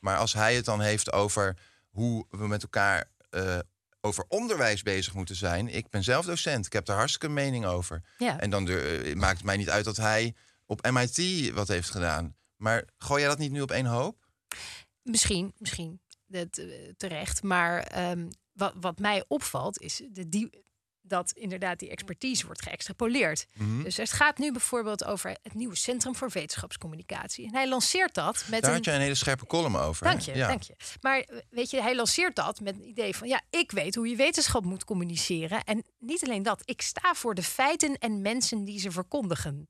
Maar 0.00 0.16
als 0.16 0.32
hij 0.32 0.54
het 0.54 0.64
dan 0.64 0.80
heeft 0.80 1.12
over 1.12 1.56
hoe 1.88 2.26
we 2.30 2.48
met 2.48 2.62
elkaar 2.62 3.10
eh, 3.30 3.58
over 4.00 4.24
onderwijs 4.28 4.82
bezig 4.82 5.14
moeten 5.14 5.36
zijn. 5.36 5.68
Ik 5.68 5.90
ben 5.90 6.04
zelf 6.04 6.26
docent, 6.26 6.66
ik 6.66 6.72
heb 6.72 6.84
daar 6.84 6.96
hartstikke 6.96 7.28
mening 7.28 7.66
over. 7.66 8.02
Ja. 8.18 8.40
En 8.40 8.50
dan 8.50 8.68
eh, 8.68 9.14
maakt 9.14 9.36
het 9.36 9.46
mij 9.46 9.56
niet 9.56 9.70
uit 9.70 9.84
dat 9.84 9.96
hij 9.96 10.34
op 10.66 10.90
MIT 10.90 11.50
wat 11.54 11.68
heeft 11.68 11.90
gedaan. 11.90 12.36
Maar 12.56 12.84
gooi 12.96 13.20
jij 13.20 13.30
dat 13.30 13.38
niet 13.38 13.52
nu 13.52 13.60
op 13.60 13.70
één 13.70 13.86
hoop? 13.86 14.26
Misschien, 15.02 15.54
misschien 15.58 16.00
dat, 16.28 16.58
eh, 16.58 16.66
terecht. 16.96 17.42
Maar 17.42 17.78
ehm, 17.82 18.28
wat, 18.52 18.72
wat 18.80 18.98
mij 18.98 19.24
opvalt 19.28 19.80
is 19.80 20.02
de, 20.10 20.28
die, 20.28 20.66
dat 21.08 21.32
inderdaad 21.32 21.78
die 21.78 21.90
expertise 21.90 22.46
wordt 22.46 22.62
geëxtrapoleerd. 22.62 23.46
Mhm. 23.54 23.82
Dus 23.82 23.96
het 23.96 24.12
gaat 24.12 24.38
nu 24.38 24.52
bijvoorbeeld 24.52 25.04
over 25.04 25.36
het 25.42 25.54
nieuwe 25.54 25.76
Centrum 25.76 26.14
voor 26.14 26.30
Wetenschapscommunicatie. 26.32 27.46
En 27.46 27.54
hij 27.54 27.68
lanceert 27.68 28.14
dat 28.14 28.44
met 28.50 28.62
Daar 28.62 28.70
een... 28.70 28.76
had 28.76 28.84
je 28.84 28.90
een 28.90 29.00
hele 29.00 29.14
scherpe 29.14 29.46
column 29.46 29.76
over. 29.76 30.06
Dank 30.06 30.20
je, 30.20 30.34
Ja. 30.34 30.48
dank 30.48 30.62
je. 30.62 30.76
Maar 31.00 31.18
eh, 31.20 31.38
weet 31.50 31.70
je, 31.70 31.82
hij 31.82 31.96
lanceert 31.96 32.36
dat 32.36 32.60
met 32.60 32.76
het 32.76 32.84
idee 32.84 33.16
van... 33.16 33.28
ja, 33.28 33.40
ik 33.50 33.70
weet 33.70 33.94
hoe 33.94 34.08
je 34.08 34.16
wetenschap 34.16 34.64
moet 34.64 34.84
communiceren. 34.84 35.64
En 35.64 35.84
niet 35.98 36.24
alleen 36.24 36.42
dat, 36.42 36.62
ik 36.64 36.82
sta 36.82 37.14
voor 37.14 37.34
de 37.34 37.42
feiten 37.42 37.98
en 37.98 38.22
mensen 38.22 38.64
die 38.64 38.80
ze 38.80 38.90
verkondigen. 38.90 39.68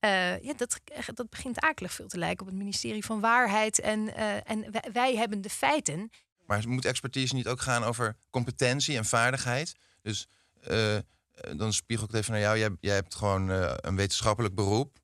Eh, 0.00 0.42
ja, 0.42 0.52
dat, 0.56 0.80
dat 1.14 1.30
begint 1.30 1.60
akelig 1.60 1.92
veel 1.92 2.06
te 2.08 2.18
lijken 2.18 2.40
op 2.40 2.46
het 2.46 2.56
ministerie 2.60 3.04
van 3.04 3.20
Waarheid. 3.20 3.80
En, 3.80 4.14
eh, 4.14 4.50
en 4.50 4.70
wij, 4.72 4.88
wij 4.92 5.16
hebben 5.16 5.40
de 5.40 5.50
feiten. 5.50 6.10
Maar 6.46 6.68
moet 6.68 6.84
expertise 6.84 7.34
niet 7.34 7.46
ook 7.48 7.60
gaan 7.60 7.84
over 7.84 8.16
competentie 8.30 8.96
en 8.96 9.04
vaardigheid? 9.04 9.74
Dus 10.02 10.26
eh, 10.62 10.96
eh, 10.96 11.02
dan 11.56 11.72
spiegel 11.72 12.04
ik 12.06 12.10
het 12.10 12.20
even 12.20 12.32
naar 12.32 12.42
jou. 12.42 12.58
Jij, 12.58 12.70
jij 12.80 12.94
hebt 12.94 13.14
gewoon 13.14 13.50
eh, 13.50 13.72
een 13.76 13.96
wetenschappelijk 13.96 14.54
beroep. 14.54 14.98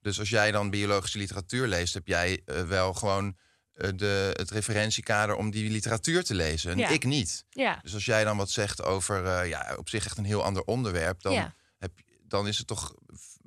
Dus 0.00 0.18
als 0.18 0.28
jij 0.28 0.50
dan 0.52 0.70
biologische 0.70 1.18
literatuur 1.18 1.66
leest, 1.66 1.94
heb 1.94 2.06
jij 2.06 2.42
eh, 2.44 2.62
wel 2.62 2.94
gewoon 2.94 3.36
eh, 3.72 3.90
de, 3.96 4.30
het 4.36 4.50
referentiekader 4.50 5.36
om 5.36 5.50
die 5.50 5.70
literatuur 5.70 6.24
te 6.24 6.34
lezen. 6.34 6.70
En 6.70 6.78
Ja. 6.78 6.88
ik 6.88 7.04
niet. 7.04 7.44
Ja, 7.50 7.78
Dus 7.82 7.94
als 7.94 8.04
jij 8.04 8.24
dan 8.24 8.36
wat 8.36 8.50
zegt 8.50 8.82
over 8.82 9.24
eh, 9.26 9.48
ja, 9.48 9.74
op 9.78 9.88
zich 9.88 10.04
echt 10.04 10.18
een 10.18 10.24
heel 10.24 10.44
ander 10.44 10.62
onderwerp, 10.64 11.22
dan, 11.22 11.32
Ja. 11.32 11.54
heb, 11.78 11.92
dan 12.22 12.48
is 12.48 12.58
het 12.58 12.66
toch 12.66 12.94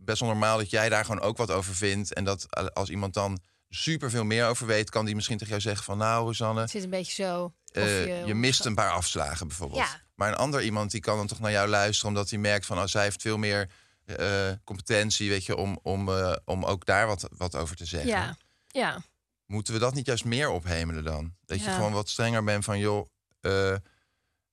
best 0.05 0.19
wel 0.19 0.29
normaal 0.29 0.57
dat 0.57 0.69
jij 0.69 0.89
daar 0.89 1.05
gewoon 1.05 1.21
ook 1.21 1.37
wat 1.37 1.51
over 1.51 1.75
vindt. 1.75 2.13
En 2.13 2.23
dat 2.23 2.45
eh, 2.49 2.65
als 2.65 2.89
iemand 2.89 3.13
dan 3.13 3.39
super 3.69 4.09
veel 4.09 4.23
meer 4.23 4.47
over 4.47 4.67
weet, 4.67 4.89
kan 4.89 5.05
die 5.05 5.15
misschien 5.15 5.37
tegen 5.37 5.51
jou 5.51 5.61
zeggen 5.61 5.83
van 5.85 5.97
nou, 5.97 6.25
Rosanne, 6.25 6.61
het 6.61 6.69
zit 6.69 6.83
een 6.83 6.89
beetje 6.89 7.23
zo. 7.23 7.53
Eh, 7.71 8.25
je, 8.25 8.35
mist 8.35 8.65
een 8.65 8.75
paar 8.75 8.91
afslagen 8.91 9.47
bijvoorbeeld. 9.47 9.81
Ja. 9.81 10.01
Maar 10.15 10.29
een 10.29 10.35
ander 10.35 10.63
iemand 10.63 10.91
die 10.91 11.01
kan 11.01 11.17
dan 11.17 11.27
toch 11.27 11.39
naar 11.39 11.51
jou 11.51 11.69
luisteren, 11.69 12.09
omdat 12.09 12.29
hij 12.29 12.39
merkt 12.39 12.65
van 12.65 12.77
oh, 12.77 12.85
zij 12.85 13.03
heeft 13.03 13.21
veel 13.21 13.37
meer 13.37 13.69
eh, 14.05 14.51
competentie, 14.63 15.29
weet 15.29 15.45
je, 15.45 15.55
om, 15.55 15.79
om, 15.81 16.09
om 16.45 16.65
ook 16.65 16.85
daar 16.85 17.07
wat, 17.07 17.27
wat 17.31 17.55
over 17.55 17.75
te 17.75 17.85
zeggen. 17.85 18.09
Ja, 18.09 18.37
ja. 18.67 19.01
Moeten 19.45 19.73
we 19.73 19.79
dat 19.79 19.93
niet 19.93 20.05
juist 20.05 20.25
meer 20.25 20.49
ophemelen 20.49 21.03
dan? 21.03 21.35
Dat 21.45 21.63
je 21.63 21.69
gewoon 21.69 21.93
wat 21.93 22.09
strenger 22.09 22.43
bent 22.43 22.63
van 22.63 22.79
joh, 22.79 23.09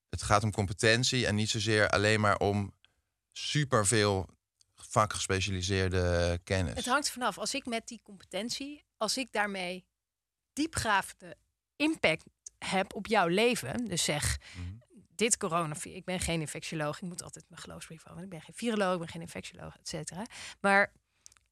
het 0.08 0.22
gaat 0.22 0.42
om 0.42 0.52
competentie 0.52 1.26
en 1.26 1.34
niet 1.34 1.50
zozeer 1.50 1.88
alleen 1.88 2.20
maar 2.20 2.36
om 2.36 2.72
superveel 3.32 4.28
vakgespecialiseerde 4.92 6.40
kennis. 6.44 6.74
Het 6.74 6.86
hangt 6.86 7.10
vanaf. 7.10 7.38
Als 7.38 7.54
ik 7.54 7.66
met 7.66 7.88
die 7.88 8.00
competentie, 8.02 8.84
als 8.96 9.16
ik 9.16 9.32
daarmee 9.32 9.84
diepgravende 10.52 11.36
impact 11.76 12.24
heb 12.58 12.94
op 12.94 13.06
jouw 13.06 13.26
leven. 13.26 13.84
Dus 13.84 14.04
zeg, 14.04 14.38
Mhm. 14.56 14.66
dit 15.14 15.36
corona, 15.36 15.74
ik 15.82 16.04
ben 16.04 16.20
geen 16.20 16.40
infectioloog. 16.40 16.96
Ik 16.96 17.08
moet 17.08 17.22
altijd 17.22 17.44
mijn 17.48 17.60
geloofsbrief 17.60 18.02
houden. 18.02 18.24
Ik 18.24 18.30
ben 18.30 18.40
geen 18.40 18.54
viroloog, 18.54 18.92
ik 18.92 18.98
ben 18.98 19.08
geen 19.08 19.20
infectioloog, 19.20 19.76
et 19.76 19.88
cetera. 19.88 20.26
Maar 20.60 20.92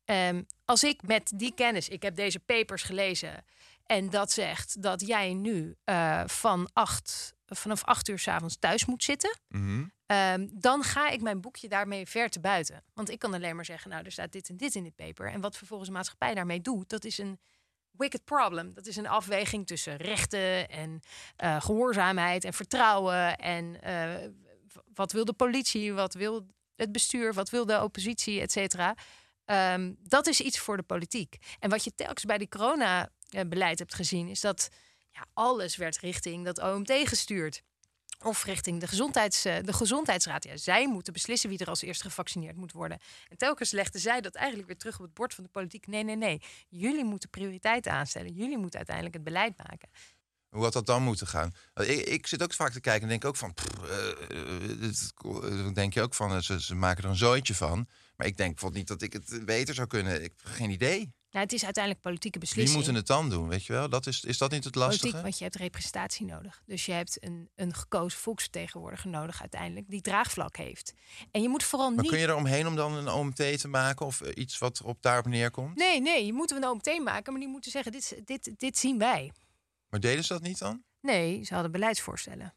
ehm, 0.05 0.43
als 0.65 0.83
ik 0.85 1.03
met 1.03 1.33
die 1.35 1.55
kennis, 1.55 1.89
ik 1.89 2.03
heb 2.03 2.15
deze 2.17 2.41
papers 2.41 2.83
gelezen 2.83 3.45
en 3.87 4.11
dat 4.11 4.33
zegt 4.33 4.83
dat 4.83 5.07
jij 5.07 5.35
nu 5.35 5.77
eh, 5.85 6.23
van 6.27 6.71
acht, 6.73 7.35
vanaf 7.51 7.85
acht 7.85 8.09
uur 8.09 8.19
's 8.19 8.29
avonds 8.29 8.57
thuis 8.59 8.85
moet 8.85 9.05
zitten. 9.05 9.39
Mhm. 9.49 9.85
Ehm, 10.07 10.49
dan 10.53 10.83
ga 10.83 11.09
ik 11.09 11.21
mijn 11.23 11.41
boekje 11.41 11.69
daarmee 11.69 12.07
ver 12.07 12.31
te 12.31 12.41
buiten. 12.41 12.85
Want 12.95 13.11
ik 13.11 13.19
kan 13.19 13.35
alleen 13.35 13.57
maar 13.57 13.65
zeggen, 13.65 13.91
nou, 13.91 14.05
er 14.05 14.13
staat 14.13 14.33
dit 14.33 14.49
en 14.49 14.57
dit 14.57 14.75
in 14.75 14.83
dit 14.83 14.97
paper. 14.97 15.33
En 15.33 15.41
wat 15.41 15.57
vervolgens 15.57 15.89
de 15.89 15.95
maatschappij 15.95 16.35
daarmee 16.35 16.61
doet, 16.61 16.89
dat 16.89 17.05
is 17.05 17.19
een 17.19 17.39
wicked 17.91 18.25
problem. 18.25 18.75
Dat 18.75 18.87
is 18.87 18.97
een 18.97 19.09
afweging 19.09 19.67
tussen 19.67 19.97
rechten 19.97 20.69
en 20.69 21.01
eh, 21.37 21.61
gehoorzaamheid 21.61 22.45
en 22.45 22.53
vertrouwen. 22.53 23.37
En 23.37 23.83
eh, 23.83 24.29
wat 24.95 25.13
wil 25.13 25.25
de 25.25 25.33
politie, 25.33 25.93
wat 25.93 26.15
wil 26.15 26.47
het 26.77 26.93
bestuur, 26.93 27.35
wat 27.35 27.51
wil 27.51 27.67
de 27.67 27.83
oppositie, 27.83 28.41
et 28.41 28.53
cetera. 28.53 28.95
Ehm, 29.45 29.93
dat 29.99 30.27
is 30.27 30.41
iets 30.41 30.59
voor 30.59 30.77
de 30.77 30.83
politiek. 30.83 31.37
En 31.59 31.71
wat 31.71 31.85
je 31.85 31.95
telkens 31.95 32.25
bij 32.25 32.39
die 32.39 32.49
corona-beleid 32.49 33.79
hebt 33.79 33.95
gezien, 33.95 34.29
is 34.29 34.41
dat 34.41 34.69
alles 35.33 35.77
werd 35.77 35.99
richting 35.99 36.45
dat 36.45 36.63
OMT 36.63 36.93
gestuurd. 37.05 37.63
Of 38.23 38.45
richting 38.45 38.81
de, 38.81 38.87
gezondheids, 38.87 39.45
eh, 39.45 39.57
de 39.63 39.73
gezondheidsraad. 39.73 40.45
Ja, 40.45 40.57
zij 40.57 40.89
moeten 40.89 41.13
beslissen 41.13 41.49
wie 41.49 41.59
er 41.59 41.69
als 41.69 41.83
eerste 41.83 42.05
gevaccineerd 42.05 42.57
moet 42.57 42.73
worden. 42.73 42.99
En 43.29 43.37
telkens 43.37 43.71
legden 43.71 44.01
zij 44.01 44.21
dat 44.21 44.35
eigenlijk 44.35 44.69
weer 44.69 44.79
terug 44.79 44.97
op 44.99 45.05
het 45.05 45.15
bord 45.15 45.35
van 45.35 45.45
de 45.45 45.51
politiek. 45.51 45.87
Nee, 45.87 46.05
nee, 46.05 46.17
nee. 46.17 46.43
Jullie 46.69 47.05
moeten 47.05 47.31
prioriteiten 47.31 47.93
aanstellen. 47.93 48.33
Jullie 48.33 48.59
moeten 48.59 48.77
uiteindelijk 48.77 49.17
het 49.17 49.25
beleid 49.25 49.57
maken. 49.57 49.89
Hoe 50.49 50.63
had 50.63 50.73
dat 50.73 50.87
dan 50.87 51.03
moeten 51.03 51.27
gaan? 51.27 51.55
Ik, 51.75 52.07
ik 52.07 52.27
zit 52.27 52.43
ook 52.43 52.53
vaak 52.53 52.73
te 52.73 52.81
kijken 52.81 53.03
en 53.03 53.09
denk 53.09 53.25
ook 53.25 53.37
van... 53.37 53.55
pff, 53.55 53.67
eh, 53.83 54.09
eh, 55.67 55.75
denk 55.75 55.95
je 55.95 56.03
ook 56.03 56.15
van, 56.15 56.43
ze, 56.43 56.63
ze 56.63 56.75
maken 56.75 57.05
er 57.05 57.11
een 57.11 57.17
zooitje 57.17 57.55
van. 57.55 57.89
Maar 58.21 58.29
ik 58.29 58.37
denk 58.37 58.51
bijvoorbeeld 58.51 58.81
niet 58.81 58.99
dat 58.99 59.03
ik 59.03 59.13
het 59.13 59.45
beter 59.45 59.75
zou 59.75 59.87
kunnen. 59.87 60.15
Ik 60.15 60.33
heb 60.37 60.53
geen 60.53 60.71
idee. 60.71 60.99
Nou, 61.31 61.45
het 61.45 61.53
is 61.53 61.65
uiteindelijk 61.65 62.05
politieke 62.05 62.39
Wie 62.39 62.49
beslissing. 62.49 62.77
moeten 62.77 62.95
het 62.95 63.07
dan 63.07 63.31
doen, 63.31 63.49
weet 63.49 63.65
je 63.65 63.73
wel? 63.73 63.89
Dat 63.89 64.07
is, 64.07 64.25
is 64.25 64.39
dat 64.39 64.51
niet 64.51 64.65
het 64.65 64.75
lastige? 64.75 65.01
Politiek, 65.01 65.23
want 65.23 65.39
je 65.39 65.45
hebt 65.45 65.57
representatie 65.57 66.27
nodig. 66.27 66.63
Dus 66.67 66.87
je 66.87 66.93
hebt 66.93 67.25
een, 67.25 67.51
een 67.55 67.75
gekozen 67.75 68.19
volksvertegenwoordiger 68.21 69.11
nodig 69.11 69.41
uiteindelijk... 69.41 69.91
die 69.91 70.01
draagvlak 70.01 70.57
heeft. 70.57 70.95
En 71.31 71.43
je 71.43 71.49
moet 71.49 71.63
vooral 71.63 71.91
Maar 71.91 72.03
niet... 72.03 72.11
kun 72.11 72.21
je 72.21 72.27
er 72.27 72.35
omheen 72.37 72.67
om 72.67 72.77
dan 72.77 72.95
een 72.95 73.09
OMT 73.09 73.61
te 73.61 73.69
maken 73.69 74.07
of 74.07 74.21
eh, 74.21 74.33
iets 74.35 74.59
wat 74.59 74.83
op 74.83 75.03
daarop 75.03 75.27
neerkomt? 75.27 75.77
Nee, 75.77 76.01
nee, 76.01 76.27
je 76.27 76.33
moet 76.33 76.51
een 76.51 76.65
OMT 76.67 77.01
maken, 77.03 77.33
maar 77.33 77.41
die 77.41 77.51
moeten 77.51 77.71
zeggen... 77.71 77.93
dit, 77.93 78.21
dit, 78.25 78.55
dit 78.57 78.79
zien 78.79 78.99
wij. 78.99 79.33
Maar 79.89 80.01
deden 80.01 80.25
ze 80.25 80.33
dat 80.33 80.43
niet 80.43 80.59
dan? 80.59 80.83
Nee, 81.01 81.45
ze 81.45 81.55
hadden 81.55 81.73
beleidsvoorstellen. 81.73 82.55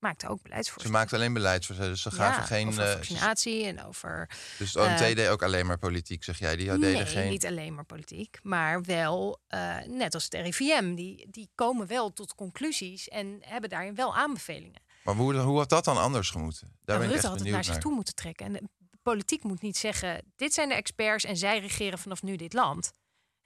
Maakten 0.00 0.28
ook 0.28 0.36
Ze 0.36 0.42
beleidsvoorstellen. 0.42 0.98
maakten 0.98 1.18
alleen 1.18 1.32
beleidsvoorstellen, 1.32 1.92
dus 1.92 2.02
ze 2.02 2.10
gaven 2.10 2.40
Ja, 2.40 2.46
geen... 2.46 2.68
over 2.68 2.84
eh, 2.84 2.92
vaccinatie 2.92 3.64
en 3.64 3.84
over... 3.84 4.30
dus 4.58 4.72
het 4.74 4.82
OMT 4.82 5.00
eh, 5.00 5.14
deed 5.14 5.28
ook 5.28 5.42
alleen 5.42 5.66
maar 5.66 5.78
politiek, 5.78 6.24
zeg 6.24 6.38
jij? 6.38 6.56
Die 6.56 6.70
nee, 6.72 7.06
geen... 7.06 7.28
niet 7.30 7.46
alleen 7.46 7.74
maar 7.74 7.84
politiek, 7.84 8.38
maar 8.42 8.82
wel, 8.82 9.40
eh, 9.48 9.76
net 9.86 10.14
als 10.14 10.24
het 10.24 10.34
RIVM, 10.34 10.94
die, 10.94 11.26
die 11.30 11.50
komen 11.54 11.86
wel 11.86 12.12
tot 12.12 12.34
conclusies 12.34 13.08
en 13.08 13.38
hebben 13.40 13.70
daarin 13.70 13.94
wel 13.94 14.16
aanbevelingen. 14.16 14.82
Maar 15.04 15.14
hoe, 15.14 15.36
hoe 15.36 15.58
had 15.58 15.68
dat 15.68 15.84
dan 15.84 15.96
anders 15.98 16.30
gemoeten? 16.30 16.60
Daar 16.60 16.70
Nou, 16.84 16.98
ben 16.98 17.08
ik 17.08 17.12
Rutte 17.12 17.14
echt 17.14 17.22
had 17.22 17.32
het 17.32 17.38
benieuwd 17.42 17.54
naar 17.54 17.64
zich 17.64 17.72
naar. 17.72 17.82
toe 17.82 17.94
moeten 17.94 18.14
trekken. 18.14 18.46
En 18.46 18.52
de 18.52 18.98
politiek 19.02 19.42
moet 19.42 19.62
niet 19.62 19.76
zeggen, 19.76 20.22
dit 20.36 20.54
zijn 20.54 20.68
de 20.68 20.74
experts 20.74 21.24
en 21.24 21.36
zij 21.36 21.58
regeren 21.60 21.98
vanaf 21.98 22.22
nu 22.22 22.36
dit 22.36 22.52
land. 22.52 22.92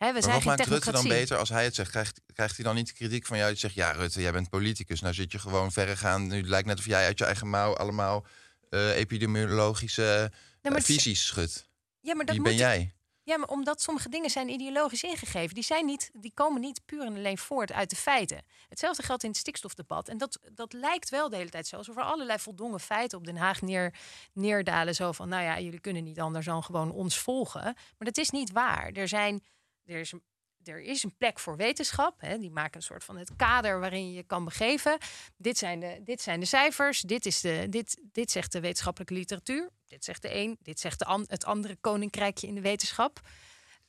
Hè, 0.05 0.13
we 0.13 0.13
Maar 0.13 0.23
zijn 0.23 0.35
wat 0.35 0.45
maakt 0.45 0.67
Rutte 0.67 0.93
dan 0.93 1.09
beter 1.09 1.37
als 1.37 1.49
hij 1.49 1.65
het 1.65 1.75
zegt? 1.75 1.91
Krijgt, 1.91 2.21
krijgt 2.35 2.57
hij 2.57 2.65
dan 2.65 2.75
niet 2.75 2.87
de 2.87 2.93
kritiek 2.93 3.27
van 3.27 3.37
jou 3.37 3.51
die 3.51 3.59
zegt... 3.59 3.75
ja, 3.75 3.91
Rutte, 3.91 4.21
jij 4.21 4.33
bent 4.33 4.51
politicus, 4.51 5.01
nou 5.01 5.15
zit 5.15 5.33
je 5.33 5.39
gewoon 5.39 5.73
verregaand... 5.73 6.29
nu 6.29 6.43
lijkt 6.43 6.67
net 6.67 6.79
of 6.79 6.87
jij 6.87 7.05
uit 7.05 7.19
je 7.19 7.25
eigen 7.25 7.49
mouw 7.49 7.77
allemaal 7.77 8.27
eh, 8.71 8.97
epidemiologische 8.97 10.31
eh, 10.63 10.73
visies 10.77 11.27
schudt. 11.27 11.69
Ja, 12.01 12.15
maar 12.15 12.25
dat 12.25 12.37
moet 12.37 12.45
ben 12.45 12.57
jij? 12.57 12.95
Ja, 13.23 13.39
maar 13.39 13.49
omdat 13.49 13.83
sommige 13.83 14.09
dingen 14.09 14.31
zijn 14.31 14.49
ideologisch 14.49 15.03
ingegeven. 15.03 15.55
Die, 15.55 15.65
zijn 15.65 15.87
niet, 15.87 16.11
die 16.13 16.33
komen 16.35 16.61
niet 16.61 16.81
puur 16.85 17.07
en 17.07 17.15
alleen 17.15 17.39
voort 17.39 17.73
uit 17.73 17.91
de 17.91 17.97
feiten. 17.97 18.43
Hetzelfde 18.69 19.03
geldt 19.03 19.23
in 19.23 19.29
het 19.29 19.39
stikstofdebat. 19.39 20.09
En 20.09 20.19
dat, 20.19 20.39
dat 20.53 20.73
lijkt 20.73 21.11
wel 21.11 21.29
de 21.29 21.37
hele 21.37 21.51
tijd 21.51 21.67
zo. 21.67 21.77
Alsof 21.77 21.97
er 21.97 22.03
allerlei 22.03 22.39
voldongen 22.39 22.81
feiten 22.81 23.19
op 23.19 23.25
Den 23.25 23.37
Haag 23.37 23.63
neer, 23.63 23.95
neerdalen. 24.33 24.95
Zo 24.95 25.13
van, 25.13 25.29
nou 25.29 25.43
ja, 25.43 25.61
jullie 25.61 25.81
kunnen 25.81 26.05
niet 26.05 26.21
anders 26.21 26.47
dan 26.47 26.63
gewoon 26.63 26.93
ons 26.93 27.19
volgen. 27.19 27.63
Maar 27.63 27.75
dat 27.99 28.19
is 28.19 28.31
niet 28.31 28.53
waar. 28.53 28.91
Er, 28.93 29.09
zijn, 29.09 29.43
er, 29.87 30.01
is, 30.01 30.13
een- 30.13 30.23
er 30.65 30.81
is 30.81 31.03
een 31.03 31.17
plek 31.17 31.39
voor 31.39 31.57
wetenschap. 31.57 32.21
Hè. 32.21 32.39
Die 32.39 32.51
maken 32.51 32.77
een 32.77 32.83
soort 32.83 33.05
van 33.05 33.17
het 33.17 33.37
kader 33.37 33.81
waarin 33.81 34.13
je 34.13 34.23
kan 34.23 34.45
begeven. 34.45 34.99
Dit 35.37 35.59
zijn 35.59 35.81
de, 35.81 36.01
dit 36.05 36.21
zijn 36.21 36.41
de 36.41 36.47
cijfers. 36.47 37.01
Dit, 37.01 37.27
is 37.27 37.41
de, 37.41 37.67
dit, 37.71 38.01
dit 38.13 38.31
zegt 38.31 38.53
de 38.53 38.61
wetenschappelijke 38.61 39.15
literatuur. 39.15 39.71
Dit 39.87 40.05
zegt 40.05 40.23
de 40.23 40.35
een. 40.35 40.57
Dit 40.61 40.81
zegt 40.81 40.99
de 40.99 41.25
het 41.29 41.45
andere 41.45 41.77
koninkrijkje 41.81 42.47
in 42.47 42.55
de 42.55 42.61
wetenschap. 42.61 43.21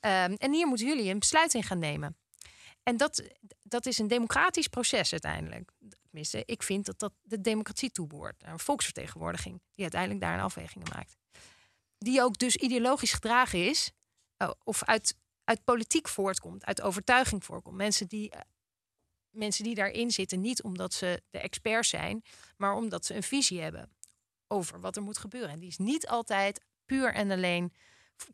Ehm, 0.00 0.32
en 0.38 0.52
hier 0.52 0.66
moeten 0.66 0.86
jullie 0.86 1.10
een 1.10 1.18
besluit 1.18 1.54
in 1.54 1.62
gaan 1.62 1.78
nemen. 1.78 2.16
En 2.82 2.96
dat, 2.96 3.22
dat 3.62 3.86
is 3.86 3.98
een 3.98 4.08
democratisch 4.08 4.68
proces 4.68 5.12
uiteindelijk. 5.12 5.70
Tenminste, 6.02 6.42
ik 6.46 6.62
vind 6.62 6.86
dat 6.86 6.98
dat 6.98 7.12
de 7.22 7.40
democratie 7.40 7.90
toebehoort. 7.90 8.42
Een 8.42 8.58
volksvertegenwoordiging 8.58 9.60
die 9.74 9.82
uiteindelijk 9.82 10.20
daar 10.20 10.34
een 10.34 10.40
afwegingen 10.44 10.86
maakt. 10.94 11.16
Die 11.98 12.22
ook 12.22 12.38
dus 12.38 12.56
ideologisch 12.56 13.12
gedragen 13.12 13.68
is. 13.68 13.90
eh, 14.36 14.50
of 14.64 14.84
uit, 14.84 15.16
uit 15.46 15.64
politiek 15.64 16.08
voortkomt, 16.08 16.64
uit 16.64 16.80
overtuiging 16.80 17.44
voortkomt. 17.44 17.76
Mensen 17.76 18.06
die, 18.06 18.30
eh, 18.30 18.40
mensen 19.30 19.64
die 19.64 19.74
daarin 19.74 20.10
zitten, 20.10 20.40
niet 20.40 20.62
omdat 20.62 20.94
ze 20.94 21.22
de 21.30 21.38
experts 21.38 21.88
zijn, 21.88 22.24
maar 22.56 22.74
omdat 22.74 23.06
ze 23.06 23.14
een 23.14 23.22
visie 23.22 23.60
hebben 23.60 23.90
over 24.46 24.80
wat 24.80 24.96
er 24.96 25.02
moet 25.02 25.18
gebeuren. 25.18 25.50
En 25.50 25.58
die 25.58 25.68
is 25.68 25.78
niet 25.78 26.06
altijd 26.06 26.64
puur 26.84 27.14
en 27.14 27.30
alleen 27.30 27.72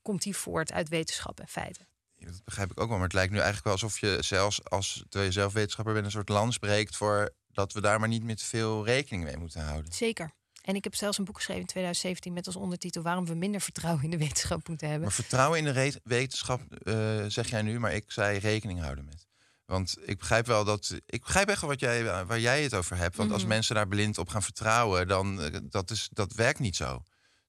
komt 0.03 0.22
die 0.22 0.37
voort 0.37 0.72
uit 0.72 0.88
wetenschap 0.88 1.40
en 1.40 1.48
feiten. 1.48 1.87
Dat 2.16 2.44
begrijp 2.44 2.70
ik 2.70 2.81
ook 2.81 2.88
wel. 2.88 2.96
Maar 2.96 3.07
het 3.07 3.14
lijkt 3.14 3.33
nu 3.33 3.37
eigenlijk 3.37 3.64
wel 3.64 3.75
alsof 3.75 3.98
je 3.98 4.18
zelfs 4.20 4.64
als 4.64 5.05
terwijl 5.09 5.25
je 5.25 5.33
zelf 5.33 5.53
wetenschapper 5.53 5.94
bent, 5.94 6.07
een 6.07 6.12
soort 6.12 6.29
land 6.29 6.53
spreekt 6.53 6.96
voor 6.96 7.35
dat 7.48 7.72
we 7.72 7.81
daar 7.81 8.01
maar 8.01 8.09
niet 8.09 8.25
met 8.25 8.42
veel 8.42 8.85
rekening 8.85 9.25
mee 9.25 9.37
moeten 9.37 9.64
houden. 9.64 9.92
Zeker. 9.92 10.33
En 10.62 10.75
ik 10.75 10.85
heb 10.85 10.94
zelfs 10.94 11.18
een 11.18 11.25
boek 11.25 11.37
geschreven 11.37 11.61
in 11.62 11.68
2017 11.68 12.33
met 12.33 12.46
als 12.46 12.57
ondertitel 12.57 13.03
waarom 13.03 13.27
we 13.27 13.35
minder 13.35 13.61
vertrouwen 13.61 14.05
in 14.05 14.11
de 14.11 14.18
wetenschap 14.18 14.68
moeten 14.68 14.87
hebben. 14.88 15.07
Maar 15.07 15.16
vertrouwen 15.16 15.59
in 15.59 15.64
de 15.64 16.01
wetenschap 16.05 16.61
eh, 16.75 16.94
zeg 17.29 17.51
jij 17.51 17.62
nu, 17.62 17.79
maar 17.79 17.92
ik 17.92 18.05
zei 18.12 18.38
rekening 18.38 18.81
houden 18.81 19.05
met. 19.05 19.27
Want 19.66 19.96
ik 20.05 20.18
begrijp 20.18 20.46
wel 20.46 20.64
dat. 20.64 20.94
Ik 21.07 21.20
begrijp 21.22 21.48
echt 21.48 21.61
wat 21.61 21.81
jij, 21.81 22.05
waar 22.27 22.40
jij 22.40 22.62
het 22.62 22.75
over 22.75 22.96
hebt. 22.96 23.16
Want 23.16 23.33
als 23.33 23.40
Mhm. 23.40 23.48
mensen 23.51 23.75
daar 23.75 23.88
blind 23.88 24.18
op 24.18 24.29
gaan 24.29 24.42
vertrouwen, 24.42 25.09
dan 25.09 25.40
uh, 25.40 25.46
dat, 25.62 25.90
is, 25.90 26.09
dat 26.12 26.33
werkt 26.33 26.59
niet 26.59 26.77
zo. 26.77 27.03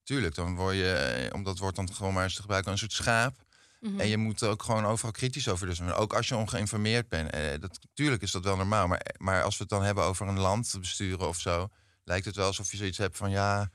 Tuurlijk, 0.04 0.36
dan 0.36 0.56
word 0.56 0.76
je, 0.76 0.92
eh, 0.94 1.34
om 1.34 1.44
dat 1.44 1.58
woord 1.58 1.76
dan 1.76 1.94
gewoon 1.94 2.14
maar 2.14 2.24
eens 2.24 2.36
te 2.36 2.42
gebruiken, 2.42 2.72
een 2.72 2.78
soort 2.78 2.92
schaap. 2.92 3.36
Mhm. 3.80 4.00
En 4.00 4.08
je 4.08 4.18
moet 4.18 4.42
er 4.42 4.50
ook 4.50 4.64
gewoon 4.64 4.86
overal 4.86 5.12
kritisch 5.12 5.48
over 5.48 5.68
dus. 5.68 5.82
Ook 5.82 6.14
als 6.14 6.28
je 6.28 6.36
ongeïnformeerd 6.36 7.10
bent. 7.10 7.30
Eh, 7.32 7.42
dat, 7.60 7.80
tuurlijk 7.94 8.22
is 8.22 8.32
dat 8.32 8.44
wel 8.44 8.56
normaal. 8.56 8.88
Maar, 8.88 9.02
maar 9.18 9.44
als 9.44 9.54
we 9.58 9.62
het 9.62 9.72
dan 9.72 9.84
hebben 9.84 10.04
over 10.04 10.28
een 10.28 10.40
land 10.40 10.76
besturen 10.80 11.28
of 11.28 11.40
zo, 11.40 11.68
lijkt 12.04 12.26
het 12.26 12.36
wel 12.36 12.46
alsof 12.46 12.72
je 12.72 12.78
zoiets 12.78 12.98
hebt 12.98 13.18
van 13.18 13.32
ja. 13.32 13.72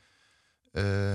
eh, 0.73 1.14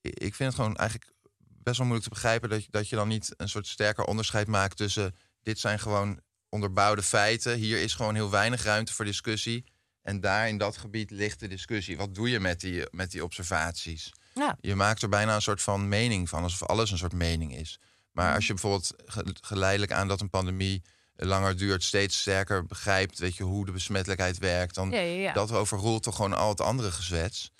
ik 0.00 0.34
vind 0.34 0.38
het 0.38 0.54
gewoon 0.54 0.76
eigenlijk 0.76 1.10
best 1.38 1.76
wel 1.76 1.86
moeilijk 1.86 2.08
te 2.08 2.14
begrijpen 2.14 2.48
dat 2.48 2.64
je, 2.64 2.70
dat 2.70 2.88
je 2.88 2.96
dan 2.96 3.08
niet 3.08 3.34
een 3.36 3.48
soort 3.48 3.66
sterker 3.66 4.04
onderscheid 4.04 4.46
maakt 4.46 4.76
tussen 4.76 5.16
dit 5.42 5.58
zijn 5.58 5.78
gewoon 5.78 6.20
onderbouwde 6.48 7.02
feiten. 7.02 7.56
Hier 7.56 7.82
is 7.82 7.94
gewoon 7.94 8.14
heel 8.14 8.30
weinig 8.30 8.62
ruimte 8.62 8.92
voor 8.92 9.04
discussie. 9.04 9.64
En 10.02 10.20
daar 10.20 10.48
in 10.48 10.58
dat 10.58 10.76
gebied 10.76 11.10
ligt 11.10 11.40
de 11.40 11.48
discussie. 11.48 11.96
Wat 11.96 12.14
doe 12.14 12.30
je 12.30 12.40
met 12.40 12.60
die, 12.60 12.84
met 12.90 13.10
die 13.10 13.24
observaties? 13.24 14.12
Ja. 14.34 14.56
Je 14.60 14.74
maakt 14.74 15.02
er 15.02 15.08
bijna 15.08 15.34
een 15.34 15.42
soort 15.42 15.62
van 15.62 15.88
mening 15.88 16.28
van, 16.28 16.42
alsof 16.42 16.68
alles 16.68 16.90
een 16.90 16.98
soort 16.98 17.12
mening 17.12 17.56
is. 17.56 17.78
Maar 18.12 18.26
Mhm. 18.26 18.34
als 18.34 18.46
je 18.46 18.52
bijvoorbeeld 18.52 18.92
ge- 19.06 19.34
geleidelijk 19.40 19.92
aan 19.92 20.08
dat 20.08 20.20
een 20.20 20.30
pandemie 20.30 20.82
langer 21.24 21.56
duurt, 21.56 21.82
steeds 21.82 22.20
sterker 22.20 22.66
begrijpt, 22.66 23.18
weet 23.18 23.36
je, 23.36 23.42
hoe 23.42 23.64
de 23.66 23.72
besmettelijkheid 23.72 24.38
werkt, 24.38 24.74
dan 24.74 24.90
Ja, 24.90 24.98
ja, 24.98 25.20
ja. 25.20 25.32
dat 25.32 25.52
overroelt 25.52 26.02
toch 26.02 26.16
gewoon 26.16 26.32
al 26.32 26.48
het 26.48 26.60
andere 26.60 26.90
gezwets. 26.90 27.50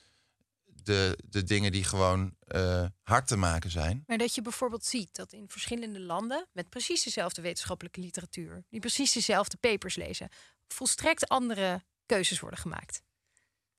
De, 0.84 1.18
de 1.24 1.42
dingen 1.42 1.72
die 1.72 1.84
gewoon 1.84 2.34
eh, 2.46 2.84
hard 3.02 3.26
te 3.26 3.36
maken 3.36 3.70
zijn. 3.70 4.04
Maar 4.06 4.18
dat 4.18 4.34
je 4.34 4.42
bijvoorbeeld 4.42 4.84
ziet 4.84 5.14
dat 5.14 5.32
in 5.32 5.44
verschillende 5.48 6.00
landen 6.00 6.46
met 6.52 6.68
precies 6.68 7.02
dezelfde 7.02 7.42
wetenschappelijke 7.42 8.00
literatuur, 8.00 8.64
die 8.70 8.80
precies 8.80 9.12
dezelfde 9.12 9.56
papers 9.56 9.96
lezen, 9.96 10.28
volstrekt 10.68 11.28
andere 11.28 11.82
keuzes 12.06 12.40
worden 12.40 12.58
gemaakt. 12.58 13.02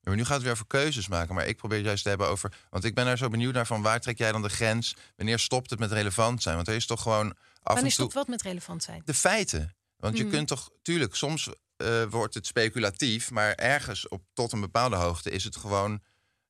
Ja, 0.04 0.10
Maar 0.10 0.16
nu 0.16 0.26
gaat 0.26 0.34
het 0.34 0.44
weer 0.44 0.52
over 0.52 0.68
keuzes 0.68 1.08
maken. 1.08 1.36
Maar 1.36 1.48
ik 1.48 1.58
probeer 1.58 1.80
juist 1.80 2.04
te 2.04 2.10
hebben 2.10 2.28
over. 2.28 2.54
Want 2.70 2.84
ik 2.84 2.94
ben 2.96 3.08
er 3.08 3.18
zo 3.18 3.30
benieuwd 3.30 3.54
naar 3.54 3.68
van 3.68 3.82
waar 3.82 4.00
trek 4.00 4.18
jij 4.18 4.32
dan 4.32 4.42
de 4.42 4.50
grens? 4.50 4.96
Wanneer 5.16 5.40
stopt 5.40 5.70
het 5.70 5.80
met 5.80 5.92
relevant 5.92 6.42
zijn? 6.42 6.56
Want 6.56 6.68
er 6.68 6.76
is 6.76 6.86
toch 6.86 7.02
gewoon 7.02 7.36
af 7.64 7.80
toe 7.80 7.90
stopt 7.90 8.14
wat 8.14 8.28
met 8.28 8.42
relevant 8.42 8.84
zijn? 8.84 9.02
de 9.06 9.14
feiten. 9.14 9.76
Want 9.98 10.18
je 10.18 10.24
Mhm. 10.24 10.34
kunt 10.34 10.48
toch, 10.48 10.70
tuurlijk, 10.82 11.16
soms 11.16 11.50
eh, 11.78 12.04
wordt 12.04 12.34
het 12.34 12.46
speculatief, 12.46 13.32
maar 13.32 13.54
ergens 13.54 14.08
op 14.08 14.24
tot 14.34 14.52
een 14.52 14.60
bepaalde 14.62 14.96
hoogte 14.96 15.30
is 15.30 15.44
het 15.44 15.56
gewoon 15.56 16.02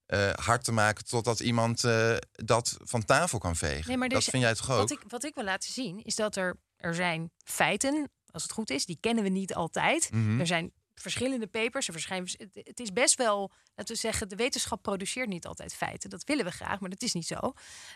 eh, 0.06 0.30
hard 0.34 0.64
te 0.64 0.72
maken 0.72 1.06
totdat 1.06 1.40
iemand 1.40 1.84
eh, 1.84 2.16
dat 2.32 2.78
van 2.84 3.06
tafel 3.06 3.38
kan 3.40 3.56
vegen. 3.56 3.88
Nee, 3.88 3.98
maar 3.98 4.10
dat 4.10 4.20
is- 4.22 4.28
vind 4.28 4.44
jij 4.44 4.54
toch 4.56 4.72
ook? 4.72 4.78
Wat 4.78 4.92
ik, 4.92 5.04
wat 5.08 5.24
ik 5.24 5.36
wil 5.36 5.44
laten 5.44 5.72
zien 5.74 6.04
is 6.04 6.16
dat 6.16 6.36
er, 6.36 6.58
er 6.76 6.96
zijn 6.96 7.32
feiten, 7.44 8.12
als 8.32 8.44
het 8.44 8.52
goed 8.52 8.70
is, 8.70 8.86
die 8.86 8.98
kennen 9.00 9.24
we 9.24 9.30
niet 9.30 9.54
altijd. 9.56 10.12
Mhm. 10.12 10.40
Er 10.40 10.48
zijn 10.48 10.72
verschillende 10.96 11.48
papers. 11.48 11.88
Er 11.88 11.94
verschijnen, 11.94 12.30
het, 12.54 12.80
is 12.80 12.94
best 12.94 13.16
wel, 13.16 13.52
laten 13.76 13.96
we 13.96 14.02
zeggen, 14.02 14.30
de 14.30 14.36
wetenschap 14.36 14.82
produceert 14.82 15.30
niet 15.30 15.46
altijd 15.46 15.74
feiten. 15.74 16.10
Dat 16.10 16.24
willen 16.24 16.46
we 16.46 16.52
graag, 16.52 16.80
maar 16.80 16.90
dat 16.90 17.02
is 17.02 17.14
niet 17.14 17.28
zo. 17.28 17.54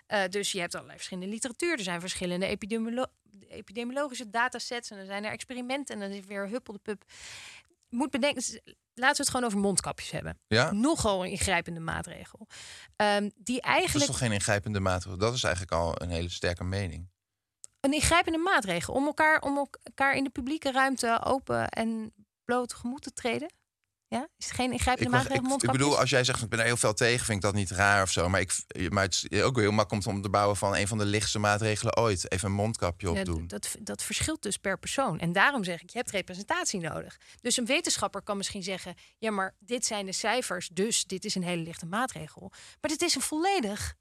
Eh, 0.08 0.22
dus 0.30 0.52
je 0.52 0.60
hebt 0.60 0.74
allerlei 0.74 0.98
verschillende 0.98 1.34
literatuur. 1.34 1.72
Er 1.72 1.84
zijn 1.84 2.00
verschillende 2.00 2.46
epidemiolo- 2.46 3.12
epidemiologische 3.48 4.30
datasets. 4.30 4.90
En 4.92 4.98
dan 4.98 5.06
zijn 5.06 5.26
er 5.26 5.32
experimenten. 5.32 5.96
En 5.96 6.02
dan 6.02 6.18
is 6.18 6.26
weer 6.26 6.48
huppel 6.48 6.74
de 6.74 6.80
pup. 6.80 7.04
Moet 7.90 8.10
bedenken, 8.10 8.44
laten 8.94 9.16
we 9.18 9.22
het 9.22 9.30
gewoon 9.30 9.46
over 9.46 9.60
mondkapjes 9.60 10.12
hebben. 10.12 10.40
Ja? 10.48 10.72
Nogal 10.72 11.24
een 11.26 11.32
ingrijpende 11.32 11.80
maatregel. 11.80 12.48
Ehm, 12.96 13.22
die 13.22 13.32
Dat 13.32 13.48
is 13.56 13.60
eigenlijk 13.60 14.06
toch 14.06 14.18
geen 14.18 14.32
ingrijpende 14.32 14.80
maatregel? 14.80 15.18
Dat 15.20 15.34
is 15.34 15.44
eigenlijk 15.44 15.74
al 15.74 16.02
een 16.02 16.10
hele 16.10 16.30
sterke 16.30 16.64
mening. 16.64 17.10
een 17.80 17.94
ingrijpende 17.94 18.38
maatregel 18.38 18.94
om 18.94 19.06
elkaar, 19.06 19.42
om 19.42 19.58
elkaar 19.84 20.16
in 20.16 20.24
de 20.24 20.30
publieke 20.30 20.72
ruimte 20.72 21.22
open 21.24 21.70
en 21.70 22.14
bloot 22.48 22.70
tegemoet 22.70 23.02
te 23.02 23.14
treden? 23.14 23.52
Ja? 24.10 24.28
Is 24.38 24.46
het 24.46 24.56
geen 24.56 24.72
ingrijpende 24.72 25.10
maatregel? 25.10 25.56
ik, 25.56 25.64
ik 25.64 25.72
bedoel, 25.72 26.00
als 26.00 26.10
jij 26.10 26.24
zegt, 26.24 26.42
ik 26.44 26.50
ben 26.50 26.60
er 26.60 26.66
heel 26.66 26.78
veel 26.78 26.94
tegen, 26.94 27.26
vind 27.26 27.38
ik 27.38 27.44
dat 27.44 27.54
niet 27.54 27.72
raar 27.72 28.02
of 28.04 28.12
zo. 28.12 28.30
Maar, 28.30 28.40
ik, 28.42 28.54
maar 28.90 29.04
het 29.04 29.26
is 29.28 29.42
ook 29.42 29.58
heel 29.58 29.72
makkelijk 29.72 30.06
om 30.08 30.22
te 30.22 30.30
bouwen 30.30 30.58
van 30.58 30.76
een 30.76 30.88
van 30.88 30.98
de 30.98 31.06
lichtste 31.06 31.40
maatregelen 31.40 31.98
ooit. 31.98 32.32
Even 32.32 32.48
een 32.48 32.54
mondkapje 32.56 33.12
Ja, 33.12 33.20
opdoen. 33.20 33.48
d- 33.48 33.50
dat, 33.50 33.76
dat 33.80 34.04
verschilt 34.04 34.42
dus 34.42 34.58
per 34.58 34.80
persoon. 34.80 35.20
En 35.20 35.32
daarom 35.32 35.64
zeg 35.64 35.82
ik, 35.82 35.90
je 35.90 35.98
hebt 35.98 36.12
representatie 36.12 36.80
nodig. 36.80 37.18
Dus 37.42 37.58
een 37.58 37.66
wetenschapper 37.66 38.22
kan 38.22 38.38
misschien 38.38 38.64
zeggen... 38.64 38.96
ja, 39.18 39.32
maar 39.32 39.56
dit 39.60 39.86
zijn 39.86 40.06
de 40.06 40.12
cijfers, 40.14 40.68
dus 40.68 41.04
dit 41.06 41.26
is 41.26 41.36
een 41.36 41.44
hele 41.44 41.62
lichte 41.64 41.86
maatregel. 41.86 42.52
Maar 42.82 42.90
dit 42.92 43.02
is 43.02 43.16
een 43.16 43.22
volledig... 43.22 43.94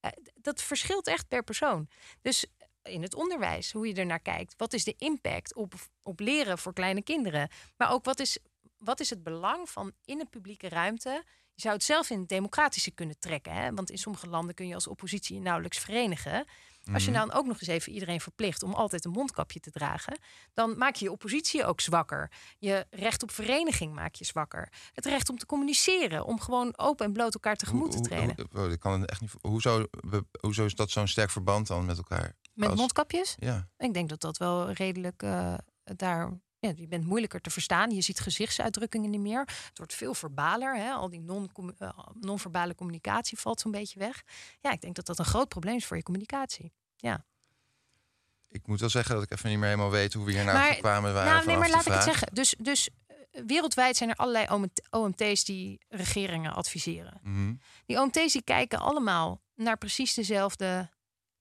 eh, 0.00 0.10
dat 0.34 0.62
verschilt 0.62 1.06
echt 1.06 1.28
per 1.28 1.44
persoon. 1.44 1.88
Dus 2.22 2.44
in 2.88 3.02
het 3.02 3.14
onderwijs, 3.14 3.72
hoe 3.72 3.86
je 3.86 3.94
er 3.94 4.06
naar 4.06 4.20
kijkt. 4.20 4.54
Wat 4.56 4.72
is 4.72 4.84
de 4.84 4.94
impact 4.98 5.54
op, 5.54 5.74
op 6.02 6.20
leren 6.20 6.58
voor 6.58 6.72
kleine 6.72 7.02
kinderen? 7.02 7.48
Maar 7.76 7.90
ook 7.92 8.04
wat 8.04 8.20
is, 8.20 8.38
wat 8.78 9.00
is 9.00 9.10
het 9.10 9.22
belang 9.22 9.70
van 9.70 9.92
in 10.04 10.20
een 10.20 10.28
publieke 10.30 10.68
ruimte... 10.68 11.24
Je 11.54 11.64
zou 11.64 11.76
het 11.76 11.84
zelf 11.86 12.10
in 12.10 12.18
het 12.18 12.28
democratische 12.28 12.90
kunnen 12.90 13.18
trekken. 13.18 13.52
Hè? 13.52 13.74
Want 13.74 13.90
in 13.90 13.98
sommige 13.98 14.26
landen 14.28 14.54
kun 14.54 14.66
je 14.68 14.74
als 14.74 14.86
oppositie 14.86 15.34
je 15.36 15.40
nauwelijks 15.42 15.78
verenigen. 15.78 16.44
Als 16.92 17.04
je 17.04 17.10
Mhm. 17.10 17.18
nou 17.18 17.32
ook 17.32 17.46
nog 17.46 17.60
eens 17.60 17.68
even 17.70 17.92
iedereen 17.92 18.20
verplicht 18.20 18.62
om 18.62 18.74
altijd 18.74 19.04
een 19.04 19.10
mondkapje 19.10 19.60
te 19.60 19.70
dragen, 19.70 20.18
dan 20.54 20.78
maak 20.78 20.94
je 20.94 21.04
je 21.04 21.10
oppositie 21.12 21.64
ook 21.64 21.80
zwakker. 21.80 22.30
Je 22.58 22.86
recht 22.90 23.22
op 23.22 23.30
vereniging 23.30 23.94
maak 23.94 24.14
je 24.14 24.24
zwakker. 24.24 24.72
Het 24.92 25.06
recht 25.06 25.28
om 25.28 25.38
te 25.38 25.46
communiceren, 25.46 26.24
om 26.24 26.40
gewoon 26.40 26.78
open 26.78 27.06
en 27.06 27.12
bloot 27.12 27.34
elkaar 27.34 27.56
tegemoet 27.56 27.92
te 27.92 28.00
treden. 28.00 28.34
hoe- 28.36 28.60
hoe- 28.62 28.72
ik 28.72 28.80
kan 28.80 29.00
het 29.00 29.10
echt 29.10 29.20
niet. 29.20 29.32
Hoezo, 29.40 29.84
hoezo 30.40 30.64
is 30.64 30.74
dat 30.74 30.90
zo'n 30.90 31.08
sterk 31.08 31.30
verband 31.30 31.66
dan 31.66 31.84
met 31.86 31.96
elkaar? 31.96 32.36
Met 32.58 32.68
Als- 32.68 32.78
mondkapjes? 32.78 33.34
Ja. 33.38 33.68
Ik 33.76 33.94
denk 33.94 34.08
dat 34.08 34.20
dat 34.20 34.36
wel 34.36 34.70
redelijk 34.70 35.22
eh, 35.22 35.54
daar. 35.84 36.40
Ja, 36.60 36.72
je 36.76 36.88
bent 36.88 37.04
moeilijker 37.04 37.40
te 37.40 37.50
verstaan. 37.50 37.90
Je 37.90 38.00
ziet 38.00 38.20
gezichtsuitdrukkingen 38.20 39.10
niet 39.10 39.20
meer. 39.20 39.40
Het 39.40 39.70
wordt 39.78 39.94
veel 39.94 40.14
verbaler. 40.14 40.76
Hè? 40.76 40.90
Al 40.90 41.08
die 41.08 41.20
non- 41.20 41.50
eh, 41.78 41.98
non-verbale 42.20 42.74
communicatie 42.74 43.38
valt 43.38 43.60
zo'n 43.60 43.70
beetje 43.70 43.98
weg. 43.98 44.22
Ja, 44.60 44.70
ik 44.70 44.80
denk 44.80 44.94
dat 44.94 45.06
dat 45.06 45.18
een 45.18 45.24
groot 45.24 45.48
probleem 45.48 45.76
is 45.76 45.86
voor 45.86 45.96
je 45.96 46.02
communicatie. 46.02 46.72
Ja. 46.96 47.24
Ik 48.48 48.66
moet 48.66 48.80
wel 48.80 48.88
zeggen 48.88 49.14
dat 49.14 49.24
ik 49.24 49.32
even 49.32 49.48
niet 49.48 49.58
meer 49.58 49.68
helemaal 49.68 49.90
weet 49.90 50.12
hoe 50.12 50.24
we 50.24 50.32
hier 50.32 50.44
nou 50.44 50.74
kwamen. 50.74 51.14
Waren 51.14 51.32
Nou, 51.32 51.46
nee, 51.46 51.56
maar 51.56 51.70
laat 51.70 51.86
ik 51.86 51.92
het 51.92 52.02
zeggen. 52.02 52.34
Dus, 52.34 52.54
dus 52.58 52.88
eh, 53.06 53.42
wereldwijd 53.46 53.96
zijn 53.96 54.10
er 54.10 54.16
allerlei 54.16 54.46
OMT 54.48 54.82
OMT's 54.90 55.44
die 55.44 55.80
regeringen 55.88 56.52
adviseren. 56.54 57.20
Mhm. 57.22 57.54
Die 57.86 58.00
OMT's 58.00 58.32
die 58.32 58.42
kijken 58.42 58.78
allemaal 58.78 59.40
naar 59.54 59.78
precies 59.78 60.14
dezelfde 60.14 60.90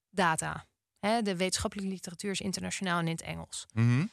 data. 0.10 0.65
Hè, 1.08 1.22
de 1.22 1.36
wetenschappelijke 1.36 1.91
literatuur 1.91 2.32
is 2.32 2.41
internationaal 2.41 3.00
en 3.00 3.06
in 3.06 3.12
het 3.12 3.22
Engels. 3.22 3.65
Mhm. 3.74 4.06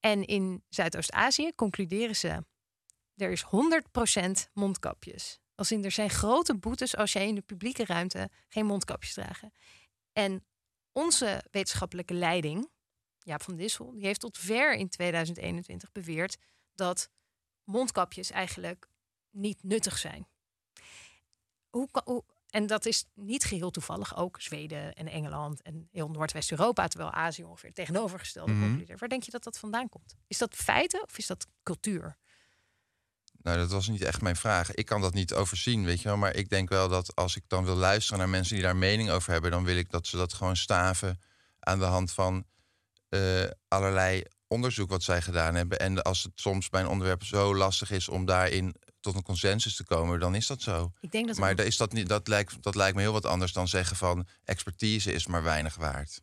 En 0.00 0.24
in 0.24 0.64
Zuidoost-Azië 0.68 1.54
concluderen 1.54 2.16
ze... 2.16 2.44
er 3.16 3.30
is 3.30 3.44
100% 3.44 4.50
mondkapjes. 4.52 5.40
Als 5.54 5.72
in, 5.72 5.84
er 5.84 5.90
zijn 5.90 6.10
grote 6.10 6.54
boetes 6.54 6.96
als 6.96 7.12
jij 7.12 7.26
in 7.26 7.34
de 7.34 7.40
publieke 7.40 7.84
ruimte 7.84 8.30
geen 8.48 8.66
mondkapjes 8.66 9.14
dragen. 9.14 9.52
En 10.12 10.44
onze 10.92 11.44
wetenschappelijke 11.50 12.14
leiding, 12.14 12.70
Jaap 13.18 13.42
van 13.42 13.56
Dissel... 13.56 13.92
die 13.92 14.06
heeft 14.06 14.20
tot 14.20 14.38
ver 14.38 14.74
in 14.74 14.88
2021 14.88 15.92
beweerd... 15.92 16.36
dat 16.74 17.10
mondkapjes 17.64 18.30
eigenlijk 18.30 18.88
niet 19.30 19.62
nuttig 19.62 19.98
zijn. 19.98 20.28
Hoe, 21.70 21.88
kan- 21.90 22.02
hoe, 22.04 22.24
en 22.52 22.66
dat 22.66 22.86
is 22.86 23.04
niet 23.14 23.44
geheel 23.44 23.70
toevallig 23.70 24.16
ook 24.16 24.40
Zweden 24.40 24.94
en 24.94 25.08
Engeland 25.08 25.62
en 25.62 25.88
heel 25.92 26.08
Noordwest-Europa, 26.08 26.88
terwijl 26.88 27.12
Azië 27.12 27.44
ongeveer 27.44 27.72
tegenovergestelde 27.72 28.58
concludeert. 28.58 29.00
Waar 29.00 29.08
denk 29.08 29.22
je 29.22 29.30
dat 29.30 29.44
dat 29.44 29.58
vandaan 29.58 29.88
komt? 29.88 30.14
Is 30.26 30.38
dat 30.38 30.54
feiten 30.54 31.02
of 31.02 31.18
is 31.18 31.26
dat 31.26 31.46
cultuur? 31.62 32.16
Nou, 33.42 33.58
dat 33.58 33.70
was 33.70 33.88
niet 33.88 34.02
echt 34.02 34.20
mijn 34.20 34.36
vraag. 34.36 34.74
Ik 34.74 34.86
kan 34.86 35.00
dat 35.00 35.14
niet 35.14 35.34
overzien, 35.34 35.84
weet 35.84 36.00
je 36.00 36.08
wel. 36.08 36.16
Maar 36.16 36.34
ik 36.34 36.48
denk 36.48 36.68
wel 36.68 36.88
dat 36.88 37.16
als 37.16 37.36
ik 37.36 37.42
dan 37.46 37.64
wil 37.64 37.74
luisteren 37.74 38.18
naar 38.18 38.28
mensen 38.28 38.54
die 38.54 38.64
daar 38.64 38.76
mening 38.76 39.10
over 39.10 39.32
hebben, 39.32 39.50
dan 39.50 39.64
wil 39.64 39.76
ik 39.76 39.90
dat 39.90 40.06
ze 40.06 40.16
dat 40.16 40.32
gewoon 40.32 40.56
staven 40.56 41.20
aan 41.58 41.78
de 41.78 41.84
hand 41.84 42.12
van 42.12 42.44
eh, 43.08 43.44
allerlei 43.68 44.22
onderzoek 44.46 44.90
wat 44.90 45.02
zij 45.02 45.22
gedaan 45.22 45.54
hebben. 45.54 45.78
En 45.78 46.02
als 46.02 46.22
het 46.22 46.32
soms 46.34 46.68
bij 46.68 46.80
een 46.80 46.88
onderwerp 46.88 47.24
zo 47.24 47.54
lastig 47.54 47.90
is 47.90 48.08
om 48.08 48.24
daarin 48.24 48.74
tot 49.02 49.14
een 49.14 49.22
consensus 49.22 49.76
te 49.76 49.84
komen, 49.84 50.20
dan 50.20 50.34
is 50.34 50.46
dat 50.46 50.62
zo. 50.62 50.92
Ik 51.00 51.10
denk 51.10 51.26
dat 51.26 51.36
Maar 51.38 51.56
dat, 51.56 51.66
is 51.66 51.76
dat, 51.76 51.92
niet, 51.92 52.08
dat, 52.08 52.28
lijkt, 52.28 52.62
dat 52.62 52.74
lijkt 52.74 52.96
me 52.96 53.02
heel 53.02 53.12
wat 53.12 53.26
anders 53.26 53.52
dan 53.52 53.68
zeggen 53.68 53.96
van 53.96 54.26
expertise 54.44 55.12
is 55.12 55.26
maar 55.26 55.42
weinig 55.42 55.74
waard. 55.74 56.22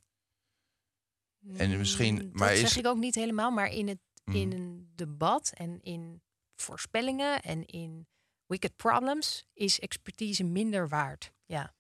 En 1.57 1.77
misschien, 1.77 2.15
Mm, 2.15 2.29
maar 2.33 2.47
dat 2.49 2.57
is, 2.57 2.73
zeg 2.73 2.77
ik 2.77 2.87
ook 2.87 2.97
niet 2.97 3.15
helemaal, 3.15 3.51
maar 3.51 3.67
in, 3.67 3.87
het, 3.87 3.97
Mm. 4.25 4.35
in 4.35 4.51
een 4.51 4.91
debat 4.95 5.51
en 5.55 5.81
in 5.81 6.21
voorspellingen 6.55 7.41
en 7.41 7.65
in 7.65 8.07
wicked 8.45 8.75
problems 8.75 9.45
is 9.53 9.79
expertise 9.79 10.43
minder 10.43 10.87
waard. 10.89 11.31
Ja, 11.45 11.73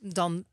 dan 0.00 0.44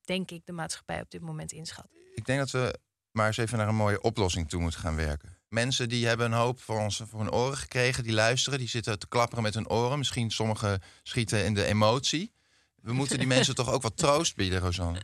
denk 0.00 0.30
ik 0.30 0.46
de 0.46 0.52
maatschappij 0.52 1.00
op 1.00 1.10
dit 1.10 1.20
moment 1.20 1.52
inschat. 1.52 1.88
Ik 2.14 2.24
denk 2.24 2.38
dat 2.38 2.50
we 2.50 2.78
maar 3.10 3.26
eens 3.26 3.36
even 3.36 3.58
naar 3.58 3.68
een 3.68 3.74
mooie 3.74 4.00
oplossing 4.00 4.48
toe 4.48 4.60
moeten 4.60 4.80
gaan 4.80 4.96
werken. 4.96 5.38
Mensen 5.52 5.88
die 5.88 6.06
hebben 6.06 6.26
een 6.26 6.38
hoop 6.38 6.60
voor, 6.60 6.78
ons, 6.78 7.02
voor 7.04 7.20
hun 7.20 7.32
oren 7.32 7.56
gekregen, 7.56 8.02
die 8.02 8.12
luisteren, 8.12 8.58
die 8.58 8.68
zitten 8.68 8.98
te 8.98 9.08
klapperen 9.08 9.42
met 9.42 9.54
hun 9.54 9.68
oren. 9.68 9.98
Misschien 9.98 10.30
sommigen 10.30 10.82
schieten 11.02 11.44
in 11.44 11.54
de 11.54 11.64
emotie. 11.64 12.32
We 12.74 12.92
moeten 12.92 13.18
die 13.18 13.26
mensen 13.26 13.54
toch 13.60 13.70
ook 13.70 13.82
wat 13.82 13.96
troost 13.96 14.36
bieden, 14.36 14.60
Rosanne. 14.60 15.02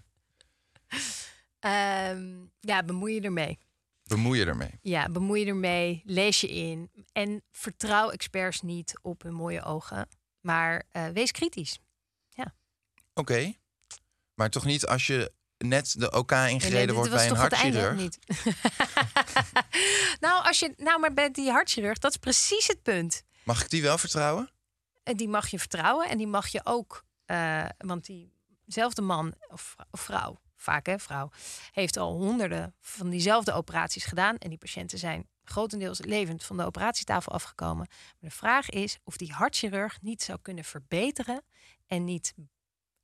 Ehm, 1.59 2.37
ja, 2.61 2.83
bemoei 2.83 3.15
je 3.15 3.21
ermee. 3.21 3.59
Bemoei 4.05 4.39
je 4.39 4.45
ermee. 4.45 4.79
Ja, 4.83 5.09
bemoei 5.09 5.41
je 5.41 5.47
ermee. 5.47 6.03
Lees 6.05 6.41
je 6.41 6.49
in. 6.49 6.91
En 7.13 7.43
vertrouw 7.51 8.11
experts 8.11 8.61
niet 8.61 8.99
op 9.03 9.23
hun 9.23 9.35
mooie 9.35 9.63
ogen. 9.63 10.09
Maar 10.41 10.85
eh, 10.91 11.09
wees 11.09 11.31
kritisch. 11.31 11.79
Oké. 13.19 13.53
Maar 14.35 14.51
toch 14.51 14.65
niet 14.65 14.87
als 14.87 15.07
je 15.07 15.33
net 15.59 15.95
de 15.99 16.11
OK 16.11 16.33
ingereden 16.33 16.87
Nee, 16.87 16.95
wordt 16.95 17.11
bij 17.11 17.29
een 17.29 17.37
hartchirurg. 17.37 17.97
niet. 17.97 18.19
nou, 20.21 20.45
als 20.45 20.59
je, 20.59 20.75
nou, 20.77 21.01
maar 21.01 21.15
bij 21.15 21.31
die 21.31 21.51
hartchirurg, 21.51 21.99
dat 21.99 22.11
is 22.11 22.17
precies 22.17 22.67
het 22.67 22.83
punt. 22.83 23.23
Mag 23.45 23.63
ik 23.63 23.71
die 23.71 23.83
wel 23.83 23.99
vertrouwen? 23.99 24.51
En 25.03 25.17
die 25.17 25.29
mag 25.29 25.49
je 25.49 25.59
vertrouwen 25.59 26.09
en 26.09 26.19
die 26.19 26.27
mag 26.27 26.49
je 26.49 26.61
ook, 26.65 27.05
eh, 27.25 27.65
want 27.79 28.11
diezelfde 28.65 29.03
man 29.03 29.35
of, 29.49 29.77
of 29.91 30.01
vrouw, 30.01 30.41
vaak 30.57 30.87
hè, 30.87 30.99
vrouw, 30.99 31.31
heeft 31.73 31.97
al 31.97 32.13
honderden 32.13 32.75
van 32.81 33.11
diezelfde 33.11 33.53
operaties 33.53 34.05
gedaan. 34.05 34.39
En 34.39 34.49
die 34.49 34.59
patiënten 34.59 34.99
zijn 34.99 35.29
grotendeels 35.45 36.01
levend 36.01 36.45
van 36.45 36.57
de 36.57 36.65
operatietafel 36.65 37.33
afgekomen. 37.33 37.87
Maar 37.89 38.31
de 38.31 38.37
vraag 38.37 38.71
is 38.71 38.99
of 39.05 39.17
die 39.17 39.33
hartchirurg 39.33 39.99
niet 40.01 40.23
zou 40.23 40.39
kunnen 40.43 40.65
verbeteren 40.65 41.43
en 41.87 42.05
niet 42.05 42.35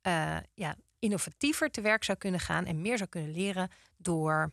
eh, 0.01 0.37
ja, 0.53 0.75
innovatiever 1.05 1.69
te 1.71 1.81
werk 1.81 2.03
zou 2.03 2.17
kunnen 2.17 2.39
gaan 2.39 2.65
en 2.65 2.81
meer 2.81 2.97
zou 2.97 3.09
kunnen 3.09 3.31
leren 3.31 3.69
door 3.97 4.51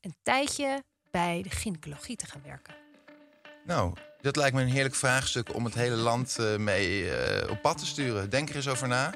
een 0.00 0.14
tijdje 0.22 0.84
bij 1.10 1.42
de 1.42 1.50
gynaecologie 1.50 2.16
te 2.16 2.26
gaan 2.26 2.42
werken. 2.44 2.74
Nou, 3.64 3.92
dat 4.20 4.36
lijkt 4.36 4.54
me 4.56 4.62
een 4.62 4.68
heerlijk 4.68 4.94
vraagstuk 4.94 5.54
om 5.54 5.64
het 5.64 5.74
hele 5.74 5.96
land 5.96 6.38
eh, 6.38 6.56
mee 6.56 7.10
eh, 7.10 7.50
op 7.50 7.62
pad 7.62 7.78
te 7.78 7.86
sturen. 7.86 8.30
Denk 8.30 8.48
er 8.48 8.56
eens 8.56 8.68
over 8.68 8.88
na. 8.88 9.14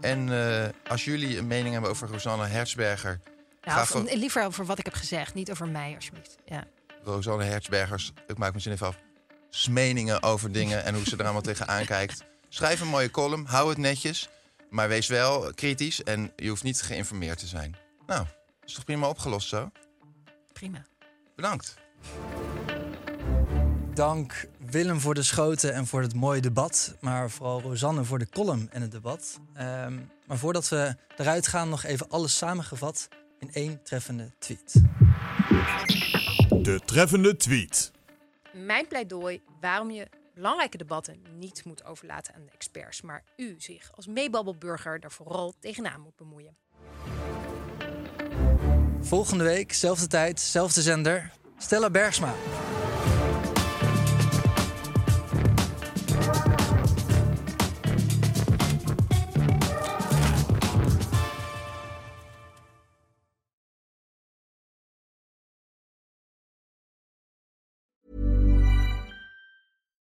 En 0.00 0.32
eh, 0.32 0.68
als 0.88 1.04
jullie 1.04 1.38
een 1.38 1.46
mening 1.46 1.72
hebben 1.72 1.90
over 1.90 2.08
Rosanne 2.08 2.42
of- 3.64 3.88
voor 3.88 4.02
liever 4.02 4.44
over 4.44 4.66
wat 4.66 4.78
ik 4.78 4.84
heb 4.84 4.94
gezegd, 4.94 5.34
niet 5.34 5.50
over 5.50 5.68
mij 5.68 5.94
alsjeblieft. 5.94 6.36
Ja. 6.44 6.64
Rosanne 7.02 7.44
Hertzbergers, 7.44 8.12
ik 8.26 8.38
maak 8.38 8.54
me 8.54 8.60
zin 8.60 8.72
even 8.72 8.86
af... 8.86 8.96
meningen 9.70 10.22
over 10.22 10.52
dingen 10.52 10.84
en 10.84 10.94
hoe 10.94 11.04
ze 11.04 11.16
er 11.16 11.24
allemaal 11.24 11.42
tegenaan 11.42 11.84
kijkt. 11.84 12.24
Schrijf 12.48 12.80
een 12.80 12.88
mooie 12.88 13.10
column, 13.10 13.46
hou 13.46 13.68
het 13.68 13.78
netjes... 13.78 14.28
maar 14.74 14.88
wees 14.88 15.06
wel 15.06 15.52
kritisch 15.54 16.02
en 16.02 16.32
je 16.36 16.48
hoeft 16.48 16.62
niet 16.62 16.82
geïnformeerd 16.82 17.38
te 17.38 17.46
zijn. 17.46 17.76
Nou, 18.06 18.26
is 18.64 18.72
toch 18.72 18.84
prima 18.84 19.08
opgelost 19.08 19.48
zo? 19.48 19.70
Prima. 20.52 20.86
Bedankt. 21.36 21.74
Dank 23.94 24.48
Willem 24.58 25.00
voor 25.00 25.14
de 25.14 25.22
schoten 25.22 25.74
en 25.74 25.86
voor 25.86 26.02
het 26.02 26.14
mooie 26.14 26.40
debat. 26.40 26.96
Maar 27.00 27.30
vooral 27.30 27.60
Rosanne 27.60 28.04
voor 28.04 28.18
de 28.18 28.28
column 28.28 28.68
en 28.70 28.82
het 28.82 28.90
debat. 28.90 29.40
Ehm, 29.54 29.98
maar 30.26 30.38
voordat 30.38 30.68
we 30.68 30.96
eruit 31.16 31.46
gaan, 31.46 31.68
nog 31.68 31.84
even 31.84 32.08
alles 32.08 32.36
samengevat 32.36 33.08
in 33.38 33.52
één 33.52 33.82
treffende 33.82 34.32
tweet. 34.38 34.72
De 36.48 36.80
treffende 36.84 37.36
tweet. 37.36 37.92
Mijn 38.52 38.88
pleidooi 38.88 39.42
waarom 39.60 39.90
je 39.90 40.08
belangrijke 40.34 40.76
debatten 40.76 41.22
niet 41.38 41.64
moet 41.64 41.84
overlaten 41.84 42.34
aan 42.34 42.44
de 42.44 42.50
experts, 42.52 43.02
maar 43.02 43.24
u 43.36 43.54
zich 43.58 43.90
als 43.96 44.06
meebabbelburger 44.06 45.00
er 45.00 45.12
vooral 45.12 45.54
tegenaan 45.60 46.00
moet 46.00 46.16
bemoeien. 46.16 46.56
Volgende 49.00 49.44
week, 49.44 49.72
zelfde 49.72 50.06
tijd, 50.06 50.40
zelfde 50.40 50.82
zender. 50.82 51.32
Stella 51.58 51.90
Bergsma. 51.90 52.34